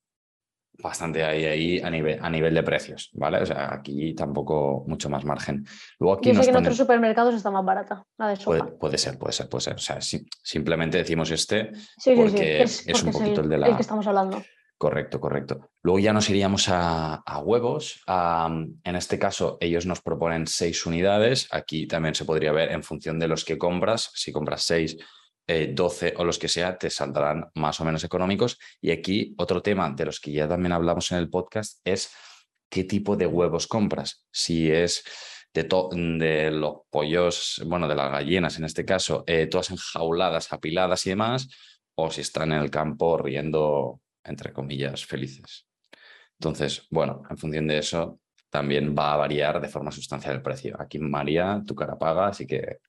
bastante 0.78 1.24
ahí, 1.24 1.44
ahí 1.46 1.80
a 1.80 1.90
nivel, 1.90 2.18
a 2.22 2.30
nivel 2.30 2.54
de 2.54 2.62
precios, 2.62 3.10
¿vale? 3.14 3.38
O 3.42 3.46
sea, 3.46 3.72
aquí 3.74 4.14
tampoco 4.14 4.84
mucho 4.86 5.08
más 5.10 5.24
margen. 5.24 5.64
Luego 5.98 6.18
aquí 6.18 6.28
Yo 6.32 6.34
sé 6.36 6.44
que 6.44 6.50
en 6.50 6.56
otros 6.58 6.76
supermercados 6.76 7.34
está 7.34 7.50
más 7.50 7.64
barata 7.64 8.04
la 8.18 8.28
de 8.28 8.36
soja. 8.36 8.58
Puede, 8.58 8.72
puede 8.76 8.98
ser, 8.98 9.18
puede 9.18 9.32
ser, 9.32 9.48
puede 9.48 9.62
ser. 9.62 9.74
O 9.74 9.78
sea, 9.78 10.00
si- 10.00 10.26
simplemente 10.42 10.98
decimos 10.98 11.30
este, 11.30 11.74
sí, 11.74 11.80
sí, 11.98 12.10
sí, 12.10 12.16
porque 12.16 12.36
que 12.36 12.62
es, 12.62 12.86
es 12.86 13.02
un 13.02 13.10
poquito 13.12 13.40
el, 13.40 13.44
el 13.46 13.48
de 13.48 13.54
el 13.56 13.60
la- 13.62 13.76
que 13.76 13.82
estamos 13.82 14.06
hablando. 14.06 14.44
Correcto, 14.78 15.20
correcto. 15.20 15.70
Luego 15.82 15.98
ya 15.98 16.12
nos 16.12 16.28
iríamos 16.30 16.68
a, 16.68 17.22
huevos. 17.44 18.02
En 18.06 18.96
este 18.96 19.18
caso, 19.18 19.58
ellos 19.60 19.86
nos 19.86 20.00
proponen 20.00 20.46
seis 20.46 20.84
unidades. 20.86 21.48
Aquí 21.50 21.86
también 21.86 22.14
se 22.14 22.24
podría 22.24 22.52
ver 22.52 22.72
en 22.72 22.82
función 22.82 23.18
de 23.18 23.28
los 23.28 23.44
que 23.44 23.58
compras. 23.58 24.10
Si 24.14 24.32
compras 24.32 24.62
seis, 24.62 24.96
eh, 25.46 25.70
12 25.72 26.14
o 26.16 26.24
los 26.24 26.38
que 26.38 26.48
sea, 26.48 26.76
te 26.76 26.90
saldrán 26.90 27.50
más 27.54 27.80
o 27.80 27.84
menos 27.84 28.02
económicos. 28.04 28.58
Y 28.80 28.90
aquí 28.90 29.34
otro 29.38 29.62
tema 29.62 29.90
de 29.90 30.06
los 30.06 30.20
que 30.20 30.32
ya 30.32 30.48
también 30.48 30.72
hablamos 30.72 31.12
en 31.12 31.18
el 31.18 31.30
podcast 31.30 31.80
es 31.84 32.10
qué 32.68 32.84
tipo 32.84 33.16
de 33.16 33.26
huevos 33.26 33.66
compras. 33.66 34.24
Si 34.30 34.70
es 34.70 35.04
de, 35.54 35.62
de 36.18 36.50
los 36.50 36.78
pollos, 36.90 37.62
bueno, 37.66 37.88
de 37.88 37.94
las 37.94 38.10
gallinas 38.10 38.58
en 38.58 38.64
este 38.64 38.84
caso, 38.84 39.24
eh, 39.26 39.46
todas 39.46 39.70
enjauladas, 39.70 40.52
apiladas 40.52 41.06
y 41.06 41.10
demás, 41.10 41.48
o 41.94 42.10
si 42.10 42.20
están 42.20 42.52
en 42.52 42.58
el 42.62 42.70
campo 42.70 43.16
riendo, 43.18 44.00
entre 44.26 44.52
comillas, 44.52 45.06
felices. 45.06 45.66
Entonces, 46.38 46.86
bueno, 46.90 47.22
en 47.30 47.38
función 47.38 47.66
de 47.66 47.78
eso, 47.78 48.20
también 48.50 48.94
va 48.96 49.14
a 49.14 49.16
variar 49.16 49.60
de 49.60 49.68
forma 49.68 49.90
sustancial 49.90 50.36
el 50.36 50.42
precio. 50.42 50.76
Aquí, 50.78 50.98
María, 50.98 51.62
tu 51.66 51.74
cara 51.74 51.98
paga, 51.98 52.28
así 52.28 52.46
que... 52.46 52.80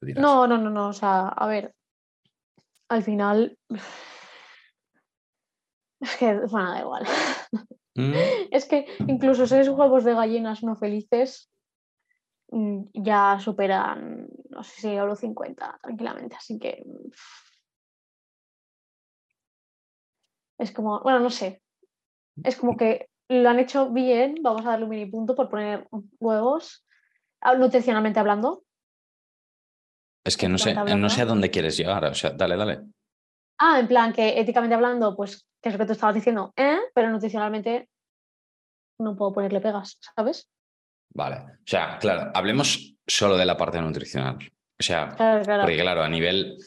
No, 0.00 0.46
no, 0.46 0.58
no, 0.58 0.70
no, 0.70 0.88
o 0.88 0.92
sea, 0.92 1.28
a 1.28 1.46
ver, 1.46 1.74
al 2.88 3.02
final... 3.02 3.58
Es 6.00 6.16
que, 6.18 6.34
bueno, 6.34 6.70
da 6.72 6.80
igual. 6.80 7.06
Mm. 7.94 8.12
Es 8.50 8.66
que 8.66 8.86
incluso 9.06 9.46
seis 9.46 9.68
huevos 9.68 10.04
de 10.04 10.14
gallinas 10.14 10.62
no 10.62 10.76
felices 10.76 11.48
mm, 12.50 12.86
ya 12.92 13.38
superan, 13.40 14.28
no 14.50 14.62
sé 14.64 14.80
si 14.80 14.88
euro 14.88 15.14
50 15.14 15.78
tranquilamente, 15.80 16.36
así 16.36 16.58
que 16.58 16.84
es 20.58 20.72
como, 20.72 21.00
bueno, 21.00 21.20
no 21.20 21.30
sé, 21.30 21.62
es 22.42 22.56
como 22.56 22.76
que 22.76 23.08
lo 23.28 23.48
han 23.48 23.58
hecho 23.58 23.90
bien, 23.90 24.36
vamos 24.42 24.62
a 24.66 24.70
darle 24.70 24.84
un 24.84 24.90
mini 24.90 25.06
punto 25.06 25.34
por 25.34 25.48
poner 25.48 25.86
huevos, 26.20 26.84
ah, 27.40 27.54
nutricionalmente 27.54 28.20
hablando. 28.20 28.64
Es 30.24 30.36
que 30.36 30.48
no 30.48 30.58
sé, 30.58 30.74
no 30.74 31.10
sé 31.10 31.22
a 31.22 31.26
dónde 31.26 31.50
quieres 31.50 31.76
llegar, 31.76 32.04
o 32.04 32.14
sea, 32.14 32.30
dale, 32.30 32.56
dale. 32.56 32.80
Ah, 33.58 33.78
en 33.78 33.88
plan 33.88 34.12
que 34.12 34.40
éticamente 34.40 34.74
hablando, 34.74 35.14
pues, 35.14 35.46
que 35.62 35.68
es 35.68 35.74
lo 35.74 35.78
que 35.78 35.86
tú 35.86 35.92
estabas 35.92 36.14
diciendo, 36.14 36.52
¿eh? 36.56 36.78
pero 36.94 37.10
nutricionalmente 37.10 37.88
no 38.98 39.16
puedo 39.16 39.32
ponerle 39.32 39.60
pegas, 39.60 39.98
¿sabes? 40.16 40.48
Vale, 41.14 41.36
o 41.36 41.66
sea, 41.66 41.98
claro, 41.98 42.30
hablemos 42.34 42.96
solo 43.06 43.36
de 43.36 43.46
la 43.46 43.56
parte 43.56 43.80
nutricional. 43.80 44.38
O 44.78 44.82
sea, 44.82 45.14
porque 45.16 45.78
claro, 45.78 46.02
a 46.02 46.08
nivel 46.08 46.58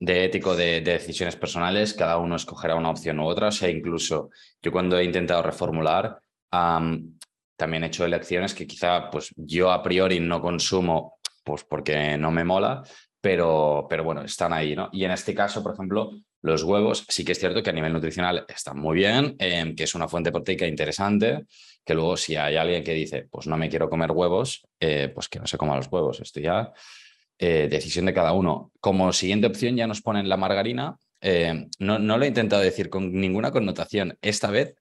de 0.00 0.24
ético 0.24 0.56
de, 0.56 0.80
decisiones 0.80 1.36
personales, 1.36 1.94
cada 1.94 2.18
uno 2.18 2.36
escogerá 2.36 2.74
una 2.74 2.90
opción 2.90 3.20
u 3.20 3.26
otra. 3.26 3.48
O 3.48 3.52
sea, 3.52 3.68
incluso 3.70 4.30
yo 4.62 4.72
cuando 4.72 4.98
he 4.98 5.04
intentado 5.04 5.42
reformular, 5.42 6.18
también 6.50 7.84
he 7.84 7.86
hecho 7.86 8.04
elecciones 8.04 8.54
que 8.54 8.66
quizá 8.66 9.10
pues 9.10 9.32
yo 9.36 9.72
a 9.72 9.82
priori 9.82 10.20
no 10.20 10.40
consumo 10.40 11.18
pues 11.42 11.64
porque 11.64 12.16
no 12.16 12.30
me 12.30 12.44
mola, 12.44 12.82
pero, 13.20 13.86
pero 13.88 14.04
bueno, 14.04 14.22
están 14.22 14.52
ahí, 14.52 14.74
¿no? 14.74 14.88
Y 14.92 15.04
en 15.04 15.10
este 15.10 15.34
caso, 15.34 15.62
por 15.62 15.74
ejemplo, 15.74 16.12
los 16.42 16.62
huevos 16.62 17.06
sí 17.08 17.24
que 17.24 17.32
es 17.32 17.38
cierto 17.38 17.62
que 17.62 17.70
a 17.70 17.72
nivel 17.72 17.92
nutricional 17.92 18.44
están 18.48 18.78
muy 18.78 18.96
bien, 18.96 19.34
em, 19.38 19.74
que 19.74 19.84
es 19.84 19.94
una 19.94 20.08
fuente 20.08 20.30
proteica 20.30 20.66
interesante, 20.66 21.44
que 21.84 21.94
luego 21.94 22.16
si 22.16 22.36
hay 22.36 22.56
alguien 22.56 22.84
que 22.84 22.92
dice, 22.92 23.26
pues 23.30 23.46
no 23.46 23.56
me 23.56 23.68
quiero 23.68 23.88
comer 23.88 24.12
huevos, 24.12 24.66
eh, 24.80 25.10
pues 25.14 25.28
que 25.28 25.38
no 25.38 25.46
se 25.46 25.56
coma 25.56 25.76
los 25.76 25.88
huevos. 25.90 26.20
Esto 26.20 26.40
ya 26.40 26.70
eh, 27.38 27.68
decisión 27.70 28.06
de 28.06 28.14
cada 28.14 28.32
uno. 28.32 28.72
Como 28.80 29.12
siguiente 29.12 29.46
opción 29.46 29.76
ya 29.76 29.86
nos 29.86 30.02
ponen 30.02 30.28
la 30.28 30.36
margarina. 30.36 30.96
Eh, 31.20 31.68
no, 31.78 31.98
no, 31.98 32.18
lo 32.18 32.24
he 32.24 32.28
intentado 32.28 32.62
decir 32.62 32.90
con 32.90 33.12
ninguna 33.12 33.50
connotación. 33.50 34.18
Esta 34.22 34.50
vez, 34.50 34.76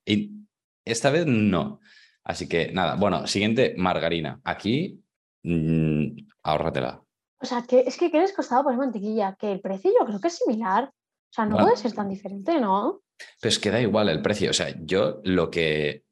esta 0.85 1.09
vez 1.09 1.25
no. 1.25 1.79
Así 2.23 2.47
que 2.47 2.71
nada, 2.71 2.95
bueno, 2.95 3.27
siguiente, 3.27 3.75
margarina. 3.77 4.39
Aquí, 4.43 5.01
mmm, 5.43 6.07
ahórratela. 6.43 7.01
O 7.39 7.45
sea, 7.45 7.63
que 7.67 7.81
es 7.81 7.97
que 7.97 8.09
¿qué 8.09 8.19
les 8.19 8.33
costaba 8.33 8.63
poner 8.63 8.79
mantequilla? 8.79 9.35
Que 9.37 9.51
el 9.51 9.59
precio 9.59 9.91
yo 9.99 10.05
creo 10.05 10.19
que 10.19 10.27
es 10.29 10.37
similar. 10.37 10.85
O 10.85 11.33
sea, 11.33 11.45
no 11.45 11.57
puede 11.57 11.75
ser 11.75 11.93
tan 11.93 12.09
diferente, 12.09 12.59
¿no? 12.59 13.01
Pues 13.41 13.59
que 13.59 13.71
da 13.71 13.81
igual 13.81 14.09
el 14.09 14.21
precio. 14.21 14.51
O 14.51 14.53
sea, 14.53 14.73
yo 14.79 15.19
lo 15.23 15.49
que 15.49 16.03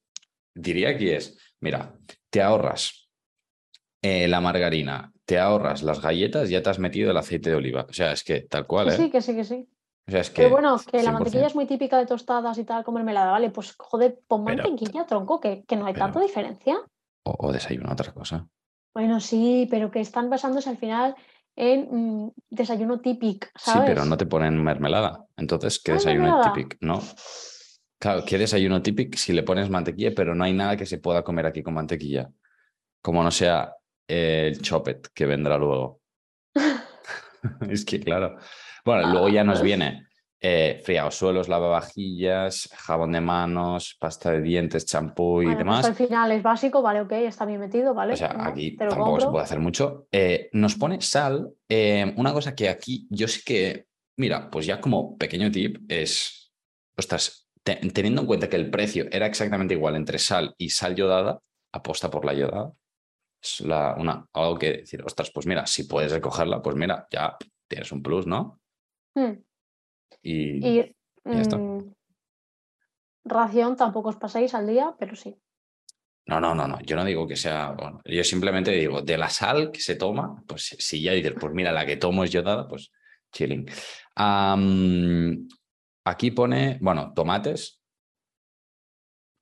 diría 0.53 0.89
aquí 0.89 1.09
es, 1.09 1.37
mira, 1.59 1.95
te 2.29 2.41
ahorras 2.41 3.09
eh, 4.01 4.27
la 4.27 4.41
margarina, 4.41 5.13
te 5.31 5.39
ahorras 5.39 5.81
las 5.81 6.01
galletas, 6.01 6.49
ya 6.49 6.61
te 6.61 6.69
has 6.69 6.77
metido 6.77 7.09
el 7.09 7.15
aceite 7.15 7.51
de 7.51 7.55
oliva. 7.55 7.85
O 7.89 7.93
sea, 7.93 8.11
es 8.11 8.21
que 8.21 8.41
tal 8.41 8.67
cual, 8.67 8.89
¿eh? 8.89 8.97
Sí, 8.97 9.09
que 9.09 9.21
sí, 9.21 9.33
que 9.33 9.45
sí. 9.45 9.65
O 10.05 10.11
sea, 10.11 10.19
es 10.19 10.29
que 10.29 10.41
Pero 10.41 10.49
bueno, 10.49 10.77
que 10.91 11.01
la 11.01 11.13
mantequilla 11.13 11.47
es 11.47 11.55
muy 11.55 11.65
típica 11.65 11.97
de 11.97 12.05
tostadas 12.05 12.57
y 12.57 12.65
tal, 12.65 12.83
como 12.83 12.97
mermelada, 12.97 13.31
¿vale? 13.31 13.49
Pues 13.49 13.73
joder, 13.77 14.19
pon 14.27 14.43
mantequilla, 14.43 15.05
tronco, 15.05 15.39
que, 15.39 15.63
que 15.63 15.77
no 15.77 15.85
hay 15.85 15.93
tanta 15.93 16.19
diferencia. 16.19 16.81
O, 17.23 17.47
o 17.47 17.53
desayuno 17.53 17.93
otra 17.93 18.11
cosa. 18.11 18.45
Bueno, 18.93 19.21
sí, 19.21 19.69
pero 19.71 19.89
que 19.89 20.01
están 20.01 20.29
basándose 20.29 20.69
al 20.69 20.75
final 20.75 21.15
en 21.55 22.25
mm, 22.25 22.31
desayuno 22.49 22.99
típico, 22.99 23.47
¿sabes? 23.55 23.83
Sí, 23.83 23.93
pero 23.93 24.03
no 24.03 24.17
te 24.17 24.25
ponen 24.25 24.61
mermelada. 24.61 25.23
Entonces, 25.37 25.81
¿qué 25.81 25.93
desayuno 25.93 26.41
típico? 26.41 26.75
No. 26.81 27.01
Claro, 27.99 28.25
¿qué 28.25 28.37
desayuno 28.37 28.81
típico 28.81 29.17
si 29.17 29.31
le 29.31 29.43
pones 29.43 29.69
mantequilla, 29.69 30.11
pero 30.13 30.35
no 30.35 30.43
hay 30.43 30.51
nada 30.51 30.75
que 30.75 30.85
se 30.85 30.97
pueda 30.97 31.23
comer 31.23 31.45
aquí 31.45 31.63
con 31.63 31.75
mantequilla? 31.75 32.29
Como 33.01 33.23
no 33.23 33.31
sea 33.31 33.73
el 34.11 34.61
chopet 34.61 35.07
que 35.13 35.25
vendrá 35.25 35.57
luego. 35.57 36.01
es 37.69 37.85
que, 37.85 37.99
claro. 37.99 38.37
Bueno, 38.83 39.09
luego 39.11 39.29
ya 39.29 39.43
nos 39.43 39.61
viene 39.61 40.07
eh, 40.41 40.83
suelos, 41.11 41.47
lavavajillas, 41.47 42.69
jabón 42.75 43.13
de 43.13 43.21
manos, 43.21 43.95
pasta 43.99 44.31
de 44.31 44.41
dientes, 44.41 44.85
champú 44.85 45.41
y 45.41 45.45
pues 45.45 45.57
demás. 45.57 45.85
al 45.85 45.95
final 45.95 46.31
es 46.31 46.43
básico, 46.43 46.81
vale, 46.81 47.01
ok, 47.01 47.11
está 47.13 47.45
bien 47.45 47.59
metido, 47.59 47.93
¿vale? 47.93 48.13
O 48.13 48.17
sea, 48.17 48.35
aquí 48.39 48.75
tampoco 48.75 49.19
se 49.19 49.27
puede 49.27 49.43
hacer 49.45 49.59
mucho. 49.59 50.07
Eh, 50.11 50.49
nos 50.53 50.75
pone 50.75 50.99
sal. 51.01 51.53
Eh, 51.69 52.13
una 52.17 52.33
cosa 52.33 52.53
que 52.53 52.69
aquí 52.69 53.07
yo 53.09 53.27
sí 53.27 53.41
que, 53.45 53.85
mira, 54.17 54.49
pues 54.49 54.65
ya 54.65 54.81
como 54.81 55.17
pequeño 55.17 55.51
tip 55.51 55.77
es, 55.87 56.51
ostras, 56.97 57.47
teniendo 57.63 58.21
en 58.21 58.27
cuenta 58.27 58.49
que 58.49 58.57
el 58.57 58.69
precio 58.69 59.05
era 59.11 59.27
exactamente 59.27 59.75
igual 59.75 59.95
entre 59.95 60.19
sal 60.19 60.53
y 60.57 60.71
sal 60.71 60.95
yodada, 60.95 61.39
aposta 61.71 62.09
por 62.09 62.25
la 62.25 62.33
yodada 62.33 62.73
es 63.41 63.61
la, 63.61 63.95
una, 63.97 64.25
algo 64.33 64.57
que 64.57 64.71
decir, 64.77 65.01
ostras, 65.03 65.31
pues 65.31 65.47
mira, 65.47 65.65
si 65.65 65.85
puedes 65.85 66.11
recogerla, 66.11 66.61
pues 66.61 66.75
mira, 66.75 67.07
ya 67.11 67.37
tienes 67.67 67.91
un 67.91 68.03
plus, 68.03 68.27
¿no? 68.27 68.61
Hmm. 69.15 69.33
Y, 70.21 70.61
ya 70.61 71.41
está. 71.41 71.57
Mm, 71.57 71.93
ración 73.25 73.75
tampoco 73.75 74.09
os 74.09 74.17
pasáis 74.17 74.53
al 74.53 74.67
día, 74.67 74.95
pero 74.99 75.15
sí. 75.15 75.35
No, 76.27 76.39
no, 76.39 76.53
no, 76.53 76.67
no. 76.67 76.79
Yo 76.81 76.95
no 76.95 77.03
digo 77.03 77.27
que 77.27 77.35
sea. 77.35 77.71
Bueno, 77.71 78.01
yo 78.05 78.23
simplemente 78.23 78.71
digo, 78.71 79.01
de 79.01 79.17
la 79.17 79.29
sal 79.29 79.71
que 79.71 79.79
se 79.79 79.95
toma, 79.95 80.43
pues 80.47 80.75
si 80.79 81.01
ya 81.01 81.13
dices, 81.13 81.33
pues 81.39 81.53
mira, 81.53 81.71
la 81.71 81.85
que 81.85 81.97
tomo 81.97 82.23
es 82.23 82.31
yodada, 82.31 82.67
pues 82.67 82.91
chilling. 83.31 83.65
aquí 86.05 86.31
pone, 86.31 86.77
bueno, 86.81 87.13
tomates, 87.15 87.80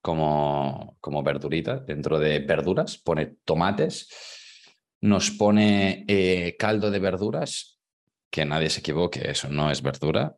como, 0.01 0.97
como 0.99 1.23
verdurita. 1.23 1.77
Dentro 1.77 2.19
de 2.19 2.39
verduras 2.39 2.97
pone 2.97 3.37
tomates, 3.45 4.07
nos 5.01 5.31
pone 5.31 6.05
eh, 6.07 6.55
caldo 6.57 6.91
de 6.91 6.99
verduras, 6.99 7.79
que 8.29 8.45
nadie 8.45 8.69
se 8.69 8.81
equivoque, 8.81 9.29
eso 9.29 9.49
no 9.49 9.71
es 9.71 9.81
verdura. 9.81 10.35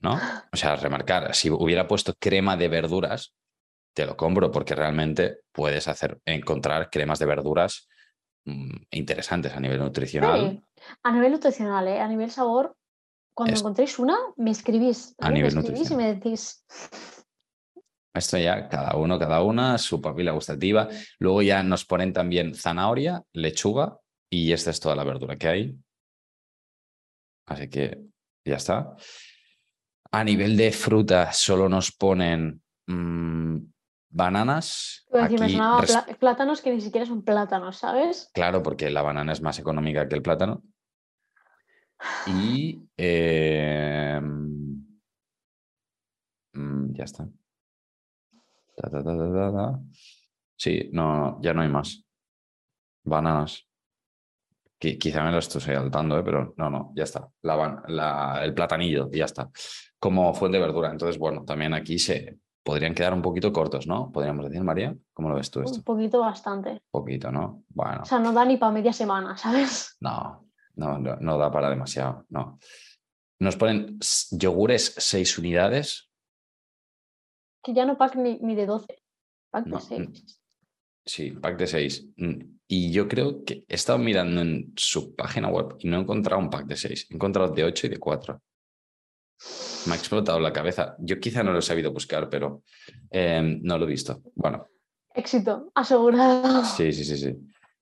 ¿No? 0.00 0.18
O 0.52 0.56
sea, 0.56 0.76
remarcar, 0.76 1.34
si 1.34 1.50
hubiera 1.50 1.88
puesto 1.88 2.14
crema 2.14 2.56
de 2.56 2.68
verduras, 2.68 3.34
te 3.94 4.06
lo 4.06 4.16
compro 4.16 4.50
porque 4.50 4.74
realmente 4.74 5.38
puedes 5.52 5.88
hacer, 5.88 6.20
encontrar 6.26 6.90
cremas 6.90 7.18
de 7.18 7.26
verduras 7.26 7.88
mm, 8.44 8.76
interesantes 8.90 9.52
a 9.52 9.60
nivel 9.60 9.78
nutricional. 9.78 10.62
A 11.02 11.12
nivel 11.12 11.32
nutricional, 11.32 11.88
¿eh? 11.88 12.00
a 12.00 12.08
nivel 12.08 12.30
sabor, 12.30 12.76
cuando 13.34 13.56
encontréis 13.56 13.98
una, 13.98 14.16
me 14.36 14.52
escribís. 14.52 15.14
A 15.18 15.30
nivel 15.30 15.54
me 15.54 15.60
escribís 15.60 15.90
y 15.90 15.96
me 15.96 16.14
decís. 16.14 16.64
Esto 18.14 18.38
ya 18.38 18.68
cada 18.68 18.96
uno, 18.96 19.18
cada 19.18 19.42
una, 19.42 19.76
su 19.76 20.00
papila 20.00 20.30
gustativa. 20.30 20.88
Luego 21.18 21.42
ya 21.42 21.64
nos 21.64 21.84
ponen 21.84 22.12
también 22.12 22.54
zanahoria, 22.54 23.24
lechuga 23.32 23.98
y 24.30 24.52
esta 24.52 24.70
es 24.70 24.78
toda 24.78 24.94
la 24.94 25.02
verdura 25.02 25.34
que 25.36 25.48
hay. 25.48 25.76
Así 27.46 27.68
que 27.68 27.98
ya 28.44 28.56
está. 28.56 28.94
A 30.12 30.22
nivel 30.22 30.56
de 30.56 30.70
fruta 30.70 31.32
solo 31.32 31.68
nos 31.68 31.90
ponen 31.90 32.62
mm, 32.86 33.56
bananas. 34.10 35.06
plátanos 36.20 36.60
que 36.60 36.70
ni 36.70 36.80
siquiera 36.80 37.06
son 37.06 37.24
plátanos, 37.24 37.78
¿sabes? 37.78 38.30
Claro, 38.32 38.62
porque 38.62 38.90
la 38.90 39.02
banana 39.02 39.32
es 39.32 39.42
más 39.42 39.58
económica 39.58 40.08
que 40.08 40.14
el 40.14 40.22
plátano. 40.22 40.62
Y 42.26 42.80
em, 42.96 44.84
mm, 46.52 46.92
ya 46.92 47.04
está 47.04 47.28
sí, 50.56 50.90
no, 50.92 51.40
ya 51.42 51.54
no 51.54 51.62
hay 51.62 51.68
más. 51.68 52.04
Bananas. 53.04 53.68
quizá 54.78 55.24
me 55.24 55.32
lo 55.32 55.38
estoy 55.38 55.60
saltando, 55.60 56.18
¿eh? 56.18 56.22
pero 56.24 56.54
no, 56.56 56.70
no, 56.70 56.92
ya 56.94 57.04
está. 57.04 57.28
La, 57.42 58.40
el 58.42 58.54
platanillo, 58.54 59.10
ya 59.10 59.26
está. 59.26 59.50
Como 59.98 60.34
fuente 60.34 60.58
de 60.58 60.64
verdura. 60.64 60.90
Entonces, 60.90 61.18
bueno, 61.18 61.44
también 61.44 61.74
aquí 61.74 61.98
se 61.98 62.38
podrían 62.62 62.94
quedar 62.94 63.12
un 63.12 63.22
poquito 63.22 63.52
cortos, 63.52 63.86
¿no? 63.86 64.10
Podríamos 64.10 64.46
decir, 64.46 64.62
María, 64.62 64.96
¿cómo 65.12 65.28
lo 65.28 65.36
ves 65.36 65.50
tú 65.50 65.60
esto? 65.60 65.78
Un 65.78 65.84
poquito 65.84 66.20
bastante. 66.20 66.82
Poquito, 66.90 67.30
¿no? 67.30 67.62
Bueno. 67.68 68.02
O 68.02 68.04
sea, 68.06 68.18
no 68.18 68.32
da 68.32 68.44
ni 68.44 68.56
para 68.56 68.72
media 68.72 68.92
semana, 68.92 69.36
¿sabes? 69.36 69.96
No, 70.00 70.46
no, 70.76 70.98
no, 70.98 71.16
no 71.16 71.38
da 71.38 71.50
para 71.50 71.70
demasiado, 71.70 72.24
no. 72.30 72.58
Nos 73.40 73.56
ponen 73.56 73.98
yogures 74.30 74.94
seis 74.96 75.38
unidades, 75.38 76.08
que 77.64 77.74
ya 77.74 77.86
no 77.86 77.96
pack 77.96 78.16
ni, 78.16 78.54
de 78.54 78.66
12, 78.66 79.02
pack 79.50 79.66
de 79.66 79.80
6. 79.80 80.40
Sí, 81.06 81.30
pack 81.32 81.58
de 81.58 81.66
6. 81.66 82.06
Y 82.68 82.92
yo 82.92 83.08
creo 83.08 83.44
que 83.44 83.64
he 83.68 83.74
estado 83.74 83.98
mirando 83.98 84.42
en 84.42 84.72
su 84.76 85.14
página 85.14 85.48
web 85.48 85.76
y 85.78 85.88
no 85.88 85.98
he 85.98 86.00
encontrado 86.00 86.40
un 86.40 86.50
pack 86.50 86.66
de 86.66 86.76
6. 86.76 87.08
He 87.10 87.14
encontrado 87.14 87.52
de 87.52 87.64
8 87.64 87.86
y 87.86 87.90
de 87.90 87.98
4. 87.98 88.42
Me 89.86 89.92
ha 89.92 89.96
explotado 89.96 90.40
la 90.40 90.52
cabeza. 90.52 90.96
Yo 90.98 91.18
quizá 91.18 91.42
no 91.42 91.52
lo 91.52 91.58
he 91.58 91.62
sabido 91.62 91.92
buscar, 91.92 92.28
pero 92.28 92.62
em, 93.10 93.60
no 93.62 93.78
lo 93.78 93.84
he 93.84 93.88
visto. 93.88 94.22
Bueno. 94.34 94.68
Éxito, 95.14 95.70
asegurado. 95.74 96.64
Sí, 96.64 96.92
sí, 96.92 97.04
sí, 97.04 97.16
sí. 97.16 97.36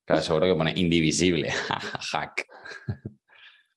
Claro, 0.05 0.23
seguro 0.23 0.47
que 0.47 0.55
pone 0.55 0.73
indivisible. 0.77 1.51
Hack. 2.13 2.47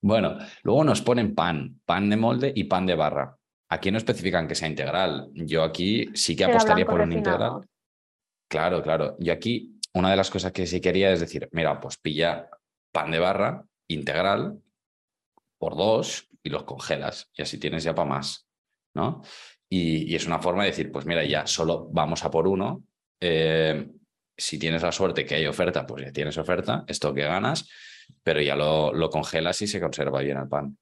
bueno, 0.02 0.38
luego 0.64 0.84
nos 0.84 1.02
ponen 1.02 1.36
pan, 1.36 1.80
pan 1.86 2.10
de 2.10 2.18
molde 2.18 2.52
y 2.56 2.66
pan 2.66 2.86
de 2.86 2.96
barra. 2.96 3.38
Aquí 3.70 3.92
no 3.92 3.98
especifican 3.98 4.48
que 4.48 4.56
sea 4.56 4.68
integral. 4.68 5.30
Yo 5.34 5.64
aquí 5.64 6.10
sí 6.14 6.36
que 6.36 6.46
apostaría 6.46 6.86
por 6.86 7.02
un 7.02 7.14
integral. 7.14 7.68
Claro, 8.48 8.82
claro. 8.84 9.16
Yo 9.20 9.34
aquí 9.34 9.76
una 9.94 10.12
de 10.12 10.18
las 10.18 10.30
cosas 10.30 10.52
que 10.52 10.68
sí 10.68 10.82
quería 10.82 11.12
es 11.12 11.20
decir, 11.20 11.48
mira, 11.52 11.80
pues 11.80 11.98
pilla 11.98 12.50
pan 12.92 13.12
de 13.12 13.20
barra 13.20 13.66
integral 13.88 14.62
por 15.58 15.76
dos 15.76 16.28
y 16.44 16.50
los 16.50 16.64
congelas 16.64 17.30
y 17.34 17.42
así 17.42 17.58
tienes 17.58 17.84
ya 17.84 17.96
para 17.96 18.10
más, 18.10 18.48
¿no? 18.94 19.22
Y, 19.70 20.14
es 20.14 20.28
una 20.28 20.40
forma 20.40 20.64
de 20.64 20.70
decir, 20.70 20.92
pues 20.92 21.06
mira, 21.06 21.24
ya 21.24 21.48
solo 21.48 21.88
vamos 21.92 22.24
a 22.24 22.30
por 22.30 22.48
uno. 22.48 22.84
Eh, 23.20 23.90
si 24.38 24.60
tienes 24.60 24.84
la 24.84 24.92
suerte 24.92 25.26
que 25.26 25.36
hay 25.36 25.48
oferta, 25.48 25.88
pues 25.88 26.06
ya 26.06 26.12
tienes 26.12 26.38
oferta, 26.38 26.84
esto 26.88 27.14
que 27.14 27.24
ganas, 27.24 27.68
pero 28.22 28.42
ya 28.42 28.56
lo, 28.56 28.94
lo 28.94 29.10
congelas 29.10 29.62
y 29.62 29.68
se 29.68 29.80
conserva 29.80 30.22
bien 30.22 30.38
el 30.38 30.48
pan. 30.48 30.78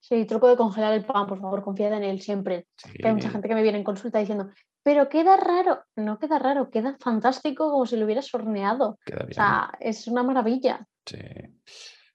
Sí, 0.00 0.24
truco 0.24 0.48
de 0.48 0.56
congelar 0.56 0.92
el 0.94 1.04
pan, 1.04 1.26
por 1.26 1.40
favor, 1.40 1.62
confía 1.62 1.94
en 1.96 2.04
él 2.04 2.20
siempre. 2.20 2.66
hay 3.02 3.12
mucha 3.12 3.30
gente 3.30 3.48
que 3.48 3.54
me 3.54 3.62
viene 3.62 3.78
en 3.78 3.84
consulta 3.84 4.18
diciendo, 4.18 4.50
pero 4.82 5.08
queda 5.08 5.36
raro. 5.36 5.82
No 5.96 6.18
queda 6.18 6.38
raro, 6.38 6.70
queda 6.70 6.96
fantástico 7.00 7.70
como 7.70 7.84
si 7.84 7.96
lo 7.96 8.04
hubieras 8.04 8.32
horneado. 8.32 8.98
O 9.06 9.32
sea, 9.32 9.72
es 9.80 10.06
una 10.06 10.22
maravilla. 10.22 10.86
Sí, 11.04 11.18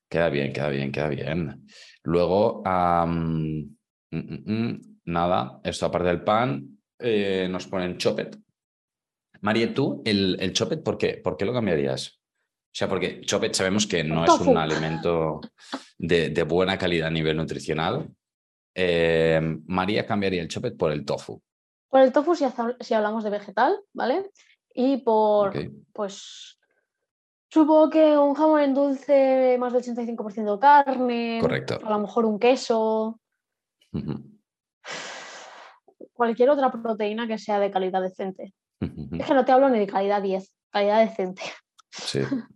queda 0.10 0.30
bien, 0.30 0.54
queda 0.54 0.69
bien, 0.69 0.91
queda 0.91 1.10
bien. 1.10 1.67
Luego, 2.04 2.63
mm, 2.65 3.76
mm, 4.12 4.52
mm, 4.52 4.82
nada, 5.06 5.60
esto 5.63 5.86
aparte 5.86 6.08
del 6.08 6.24
pan, 6.24 6.80
eh, 7.00 7.48
nos 7.50 7.67
ponen 7.67 7.98
chopet. 7.98 8.38
María, 9.41 9.74
tú, 9.74 10.02
el, 10.06 10.38
el 10.39 10.54
chopet, 10.54 10.82
¿por 10.82 10.98
qué? 10.98 11.19
¿por 11.22 11.36
qué 11.36 11.46
lo 11.46 11.54
cambiarías? 11.54 12.22
O 12.73 12.75
sea, 12.75 12.89
porque 12.89 13.21
chopet 13.21 13.53
sabemos 13.53 13.86
que 13.86 14.03
no 14.03 14.25
es 14.25 14.31
un 14.39 14.57
alimento 14.57 15.41
de, 15.95 16.43
buena 16.43 16.75
calidad 16.75 17.09
a 17.09 17.12
nivel 17.12 17.38
nutricional. 17.38 18.09
Eh, 18.73 19.39
María 19.67 20.07
cambiaría 20.07 20.41
el 20.41 20.47
chopet 20.47 20.75
por 20.75 20.91
el 20.91 21.05
tofu. 21.05 21.39
Por 21.88 22.01
el 22.01 22.12
tofu 22.12 22.33
si, 22.33 22.45
hablamos 22.95 23.23
de 23.23 23.29
vegetal, 23.29 23.79
¿vale? 23.93 24.31
Y 24.73 24.97
por, 24.97 25.53
pues, 25.93 26.57
supongo 27.47 27.91
que 27.91 28.17
un 28.17 28.33
jamón 28.33 28.62
en 28.62 28.73
dulce 28.73 29.55
más 29.59 29.71
del 29.71 29.83
85% 29.83 30.53
de 30.53 30.59
carne. 30.59 31.38
Correcto. 31.41 31.79
A 31.83 31.91
lo 31.91 31.99
mejor 31.99 32.25
un 32.25 32.39
queso. 32.39 33.19
Cualquier 36.12 36.49
otra 36.49 36.71
proteína 36.71 37.27
que 37.27 37.38
sea 37.38 37.59
de 37.59 37.69
calidad 37.69 38.01
decente. 38.01 38.55
Es 38.79 39.27
que 39.27 39.33
no 39.36 39.45
te 39.45 39.51
hablo 39.51 39.69
ni 39.69 39.77
de 39.77 39.86
calidad 39.86 40.23
10, 40.23 40.51
calidad 40.71 41.01
decente. 41.01 41.43
Sí. 41.91 42.21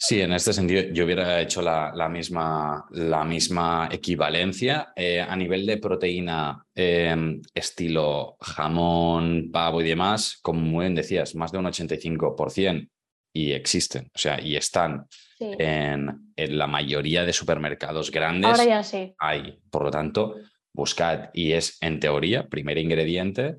Sí, 0.00 0.20
en 0.20 0.32
este 0.32 0.52
sentido 0.52 0.82
yo 0.92 1.04
hubiera 1.04 1.40
hecho 1.40 1.60
la, 1.60 2.08
misma, 2.08 2.86
la 2.92 3.24
misma, 3.24 3.88
equivalencia 3.90 4.92
eh, 4.94 5.20
a 5.20 5.34
nivel 5.34 5.66
de 5.66 5.78
proteína 5.78 6.64
em, 6.72 7.42
estilo 7.52 8.36
jamón, 8.40 9.50
pavo 9.52 9.82
y 9.82 9.88
demás, 9.88 10.38
como 10.40 10.60
muy 10.60 10.84
bien 10.84 10.94
decías, 10.94 11.34
más 11.34 11.50
de 11.50 11.58
un 11.58 11.64
85% 11.64 12.88
y 13.32 13.52
existen, 13.52 14.08
o 14.14 14.18
sea, 14.18 14.40
y 14.40 14.54
están 14.54 15.06
en, 15.40 16.32
la 16.36 16.66
mayoría 16.68 17.24
de 17.24 17.32
supermercados 17.32 18.12
grandes. 18.12 18.50
Ahora 18.50 18.64
ya 18.64 18.82
sí. 18.84 19.14
Hay, 19.18 19.58
por 19.68 19.82
lo 19.82 19.90
tanto, 19.90 20.36
buscad 20.72 21.30
y 21.34 21.52
es 21.52 21.76
en 21.80 21.98
teoría, 21.98 22.48
primer 22.48 22.78
ingrediente. 22.78 23.56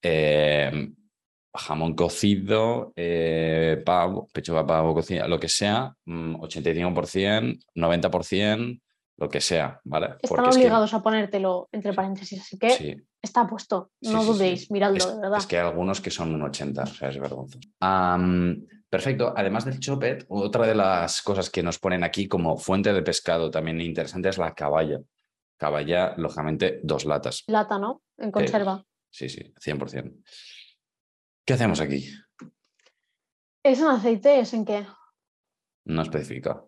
Em, 0.00 0.94
jamón 1.54 1.94
cocido, 1.94 2.92
eh, 2.96 3.80
pavo, 3.84 4.28
pecho 4.32 4.54
de 4.54 4.64
pavo 4.64 4.94
cocido, 4.94 5.28
lo 5.28 5.38
que 5.38 5.48
sea, 5.48 5.94
85%, 6.04 7.42
mm, 7.42 7.80
90%, 7.80 8.80
lo 9.16 9.28
que 9.28 9.40
sea, 9.40 9.80
¿vale? 9.84 10.16
Están 10.20 10.46
obligados 10.46 10.92
a 10.92 11.02
ponértelo 11.02 11.68
entre 11.70 11.92
paréntesis, 11.92 12.40
así 12.40 12.58
que 12.58 13.04
está 13.22 13.46
puesto, 13.46 13.92
no 14.00 14.24
dudéis, 14.24 14.70
miradlo, 14.70 15.14
de 15.14 15.20
verdad. 15.20 15.38
Es 15.38 15.46
que 15.46 15.58
hay 15.58 15.66
algunos 15.66 16.00
que 16.00 16.10
son 16.10 16.34
un 16.34 16.42
80, 16.42 16.82
o 16.82 16.86
sea, 16.86 17.08
es 17.08 17.20
vergonzoso. 17.20 17.68
perfecto, 18.90 19.32
además 19.36 19.64
del 19.64 19.78
chopet, 19.78 20.26
otra 20.28 20.66
de 20.66 20.74
las 20.74 21.22
cosas 21.22 21.50
que 21.50 21.62
nos 21.62 21.78
ponen 21.78 22.02
aquí 22.02 22.26
como 22.26 22.56
fuente 22.56 22.92
de 22.92 23.02
pescado 23.02 23.50
también 23.50 23.80
interesante 23.80 24.28
es 24.28 24.38
la 24.38 24.54
caballa. 24.54 25.00
Caballa, 25.56 26.14
lógicamente, 26.16 26.80
dos 26.82 27.04
latas. 27.04 27.44
Lata, 27.46 27.78
¿no? 27.78 28.02
En 28.18 28.32
conserva. 28.32 28.84
Sí, 29.08 29.28
sí, 29.28 29.54
100%. 29.64 30.12
¿Qué 31.44 31.52
hacemos 31.52 31.80
aquí? 31.80 32.10
¿Es 33.62 33.80
un 33.80 33.88
aceite? 33.88 34.40
¿Es 34.40 34.54
en 34.54 34.64
qué? 34.64 34.86
No 35.84 36.02
especifica. 36.02 36.64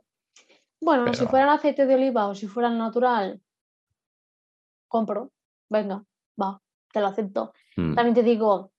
Bueno, 0.80 1.12
si 1.14 1.26
fuera 1.26 1.52
aceite 1.52 1.86
de 1.86 1.94
oliva 1.94 2.28
o 2.28 2.34
si 2.34 2.46
fuera 2.46 2.68
natural, 2.68 3.40
compro. 4.88 5.32
Venga, 5.70 6.04
va, 6.40 6.60
te 6.92 7.00
lo 7.00 7.06
acepto. 7.06 7.52
Hmm. 7.76 7.94
También 7.94 8.14
te 8.14 8.22
digo, 8.22 8.72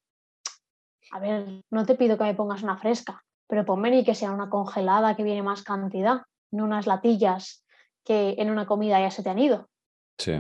a 1.12 1.20
ver, 1.20 1.64
no 1.72 1.86
te 1.86 1.96
pido 1.96 2.18
que 2.18 2.24
me 2.24 2.36
pongas 2.36 2.62
una 2.62 2.78
fresca, 2.78 3.26
pero 3.48 3.66
ponme 3.66 3.90
ni 3.90 4.06
que 4.06 4.16
sea 4.16 4.32
una 4.32 4.50
congelada 4.50 5.16
que 5.16 5.24
viene 5.24 5.42
más 5.42 5.64
cantidad, 5.64 6.22
no 6.52 6.64
unas 6.64 6.86
latillas 6.86 7.66
que 8.04 8.36
en 8.38 8.52
una 8.52 8.68
comida 8.68 9.02
ya 9.02 9.12
se 9.12 9.24
te 9.24 9.30
han 9.30 9.40
ido. 9.40 9.70
Sí. 10.18 10.34